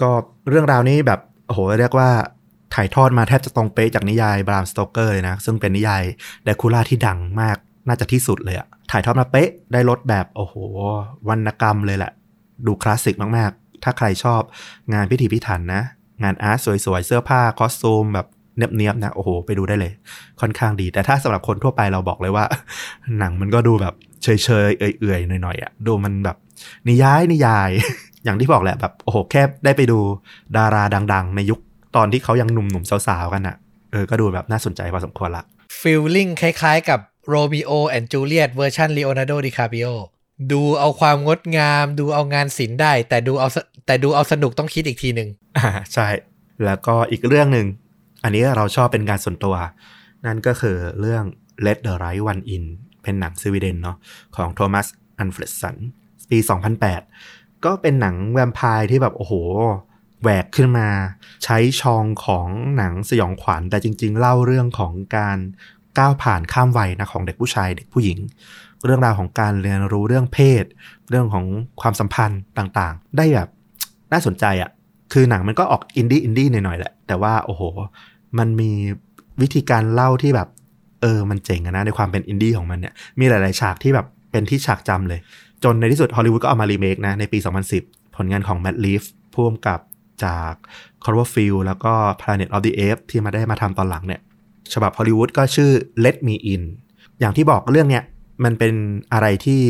[0.00, 0.10] ก็
[0.48, 2.10] เรื่องราวนี้แบบโอ้โหเรียกว่า
[2.74, 6.02] ถ่ายทอดมาแทบจะตรงเป๊ะจากนิยาย Bram Stoker เลยนะ ซึ่งเป็นนิยาย
[6.44, 7.56] เดคูล่าที่ดังมาก
[7.88, 10.54] น่าจะที่สุดเลยอะถ่ายทอดมาเป๊ะได้รสแบบโอ้โห
[11.28, 12.12] วรรณกรรมเลยแหละ
[12.66, 14.40] ดูคลาสสิกมากๆ ถ้าใครชอบ
[14.92, 15.82] งานพิถีพิถันนะ
[16.22, 18.26] งาน art สวยๆ เสื้อผ้า costume แบบ
[18.56, 19.92] เนียบๆนะโอ้โห ไปดูได้เลย
[20.40, 22.44] ค่อนข้างดี แต่ถ้าสำหรับคนทั่วไปเราบอกเลยว่า
[23.18, 24.28] หนังมันก็ดูแบบเฉ
[24.66, 26.36] ยๆเอื่อยๆหน่อยๆอะดูมันแบบ
[26.88, 27.70] นิยายนิยาย
[28.24, 29.98] อย่างที่บอกแหละแบบโอ้โหแค่ได้ไปดู
[30.56, 31.60] ดาราดัง ๆ ในยุค
[31.96, 33.56] ตอนที่เขายังหนุ่มๆสาวๆกันอะ
[33.92, 35.44] เออก็ดูแบบน่าสนใจพอสมควรละ
[35.80, 39.86] feeling คล้ายๆกับ Romeo and Juliet เวอร์ชัน Leonardo DiCaprio
[40.52, 45.28] ดูเอาความงดงาม ดูเอางานศิลป์ได้ แต่ดูเอาสแต่ดูเอาสนุกต้องคิดอีกทีหนึ่ง
[45.58, 46.08] อ่าใช่
[46.64, 47.66] แล้วก็อีกเรื่องหนึ่ง
[48.22, 49.54] อันนี้เราชอบเป็นการส่วนตัว
[50.26, 51.24] นั่นก็คือเรื่อง
[51.66, 52.64] Let the Right One In
[53.02, 53.96] เป็นหนังสวีเดนเนาะ
[54.36, 54.86] ของโทมัส
[55.18, 55.76] อันเฟรสัน
[56.30, 56.38] ปี
[57.00, 59.34] 2008 ก็เป็นหนังแวมไพร์ที่แบบโอ้โห
[60.22, 60.88] แหวกขึ้นมา
[61.44, 65.38] ใช้ชองของหนังสยองขวัญ แต่จริง ๆ เล่าเรื่องของการ
[65.98, 68.18] ก้าวผ่านข้ามวัยนะของเด็กผู้ชายเด็กผู้หญิง
[68.84, 70.64] เรื่องราวของการเรียนรู้เรื่องเพศ
[71.10, 71.44] เรื่องของ
[71.80, 73.48] ความสัมพันธ์ต่างๆ ได้แบบ
[74.12, 74.70] น่าสนใจอะ่ะ
[75.12, 77.62] คือหนังมันก็ออก indie indie หน่อยๆแหละ แต่ว่าโอ้โห
[78.38, 78.70] มันมี
[79.40, 80.48] วิธีการเล่าที่แบบ
[81.02, 85.20] เออมันเจ๋งนะในความเป็นอินดี้ของมันเนี่ยมีหลาย ๆ ฉากที่แบบเป็นที่ฉากจำเลย
[85.64, 87.38] จนในที่สุดฮอลลีวูดก็เอามารีเมคนะในปี
[87.76, 89.02] 2010 ผลงานของแม t ลีฟ
[89.34, 89.80] พ่วงกับ
[90.24, 90.54] จาก
[91.04, 92.72] c o r v e r f i e l d แล้วก็ Planet of the
[92.80, 94.20] Apes ที่มาได้มาทำตอนหลังเนี่ย
[94.74, 95.70] ฉบับฮอลลีวูดก็ชื่อ
[96.04, 96.62] Let Me In
[97.20, 98.04] อย่างที่บอกเรื่องเนี้ย
[98.44, 98.74] มันเป็น
[99.12, 99.60] อะไรที่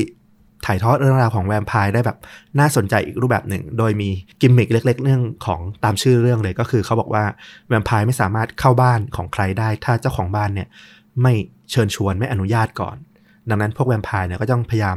[0.67, 2.19] ถ่ายทอดเรื่องราวของแวมไพร์ได้แบบ
[2.59, 4.11] น่าสนใจอีกรูปแบบหนึ่ง โดยมี
[4.41, 7.25] กิมมิคเล็ก ๆ เรื่องของตามชื่อเรื่องเลยก็คือเขาบอกว่า
[7.69, 10.69] แวมไพร์ไม่สามารถเข้าบ้านของใครได้ ถ้าเจ้าของบ้านเนี่ย
[11.23, 11.33] ไม่
[11.71, 12.97] เชิญชวนไม่อนุญาตก่อน
[13.49, 14.97] ดังนั้นพวกแวมไพร์เนี่ยก็ต้องพยายาม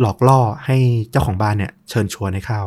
[0.00, 0.78] หลอกล่อให้
[1.10, 2.62] เจ้าของบ้านเนี่ยเชิญชวนให้เข้า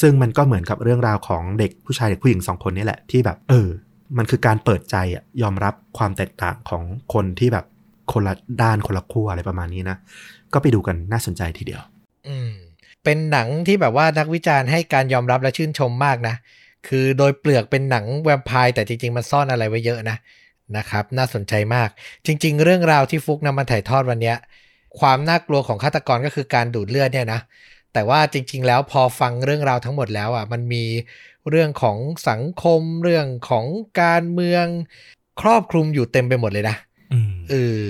[0.00, 3.68] ซึ่งมันก็เหมือนกับเรื่องราวของเด็กผู้ชายเด็กผู้หญิงสองคนนี่แหละที่แบบ เออ
[4.16, 4.96] มันคือการเปิดใจ
[5.42, 6.82] ยอมรับความแตกต่างของ
[7.14, 7.66] คนที่แบบ
[8.12, 9.96] คนละด้านคนละขั้วอะไรประมาณนี้นะ
[10.54, 11.82] ก็ไปดูกันน่าสนใจทีเดียว
[12.28, 12.50] อืม
[13.04, 16.34] เป็นหนังที่แบบว่านักวิจารณ์ให้การยอมรับและชื่นชมมากนะ
[16.88, 20.16] คือโดยเปลือกเป็นหนังแวมไพร์แต่จริง ๆ มันซ่อนอะไรไว้เยอะนะ
[20.76, 21.88] นะครับ น่าสนใจมาก
[22.26, 24.36] จริง ๆ เรื่องราวที่ฟุกนำมาถ่ายทอดวันเนี้ย
[25.00, 27.40] ความน่ากลัวของฆาตกรก็คือการดูดเลือดเนี่ยนะ
[27.92, 30.84] แต่ว่าจริง ๆ แล้วพอฟังเรื่องราวทั้งหมดแล้วอะมันมี
[31.50, 31.98] เรื่องของ
[32.28, 33.66] สังคมเรื่องของ
[34.02, 34.66] การเมือง
[35.40, 36.76] ครอบคลุมอยู่เต็มไปหมดเลยนะ
[37.12, 37.82] อืมเออ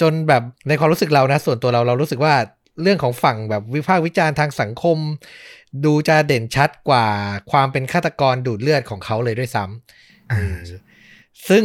[0.00, 2.34] จนแบบในความรู้สึกเรานะ ส่วนตัวเราเรารู้สึกว่า
[2.82, 4.98] เรื่องของฝั่งแบบวิพากษ์วิจารณ์ทางสังคม
[5.84, 7.06] ดูจะเด่นชัดกว่า
[7.50, 10.80] ความเป็นฆาตกรดูดเลือดของเขาเลยด้วยซ้ำอ่าเออ
[11.48, 11.64] ซึ่ง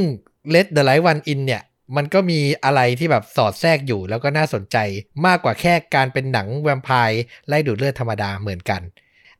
[0.53, 1.63] Let the Light One In เนี่ย
[1.95, 4.77] มันก็มีอะไรที่แบบสอดแทรกอยู่แล้วก็น่าสนใจ
[5.25, 8.81] มากกว่าแค่การเป็นหนังแวมไพร์ไล่ดูดเลือดธรรมดาเหมือนกัน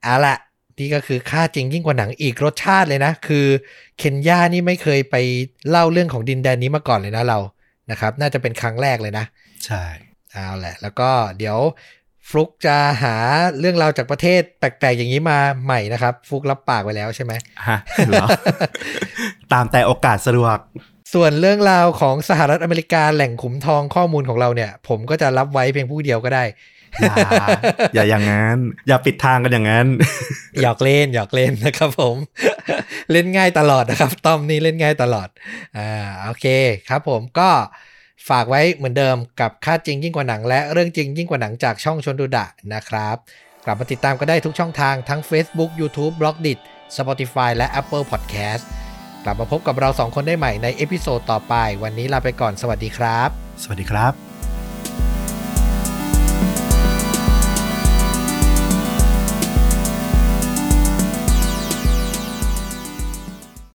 [0.02, 0.36] เอาละ
[0.78, 3.46] นี่ก็คือค่าจริงยิ่งกว่าหนังอีกรสชาติเลยนะ คือ
[3.98, 5.16] เคนยานี่ไม่เคยไป
[5.68, 7.38] เล่าเรื่องของดินแดนนี้มาก่อนเลยนะเรา
[7.90, 9.24] นะครับ น่าจะเป็นครั้งแรกเลยนะ
[9.66, 9.84] ใช่
[10.32, 11.58] เอาแหละ แล้วก็เดี๋ยว
[12.28, 13.16] ฟลุกจะหา
[13.58, 17.32] เรื่องราวจากประเทศแปลกๆอย่างนี้มาใหม่นะครับ ฟลุกรับปากไว้แล้วใช่ไหม
[17.68, 17.78] ฮะ
[18.08, 18.26] เหรอ
[19.52, 20.58] ตามแต่โอกาสสะดวก
[21.14, 26.44] ส่วนเรื่องราวของสหรัฐอเมริกาแหล่งขุมทองข้อมูลของเราเนี่ย ผมก็จะรับไว้เพียงผู้เดียวก็ได้
[27.00, 27.14] อย่า
[27.94, 28.58] อย่าอย่างนั้น
[28.88, 29.86] อย่าปิดทางกันอย่างนั้น
[30.62, 32.16] หยอกเล่นหยอกเล่นนะครับผม
[33.12, 35.28] เล่นง่ายตลอดนะครับ ต้อมนี่เล่นง่ายตลอด
[35.78, 35.88] อ่า
[36.24, 36.46] โอเค
[36.88, 37.50] ครับผมก็
[38.28, 43.16] ฝากไว้เหมือนเดิมกับฆาตจริงยิ่งกว่าหนัง และเรื่องจริงยิ่งกว่าหนังจากช่องชนดูดะนะครับ
[43.64, 46.58] กลับมาติดตามก็ได้ทุกช่องทางทั้ง Facebook YouTube b l o g d i t
[46.96, 48.64] Spotify และ Apple Podcast
[49.24, 53.28] กลับมาพบกับเราสองคนได้ใหม่ใน episode ต่อไป วันนี้ลาไปก่อนสวัสดีครับ
[53.62, 54.27] สวัสดีครับ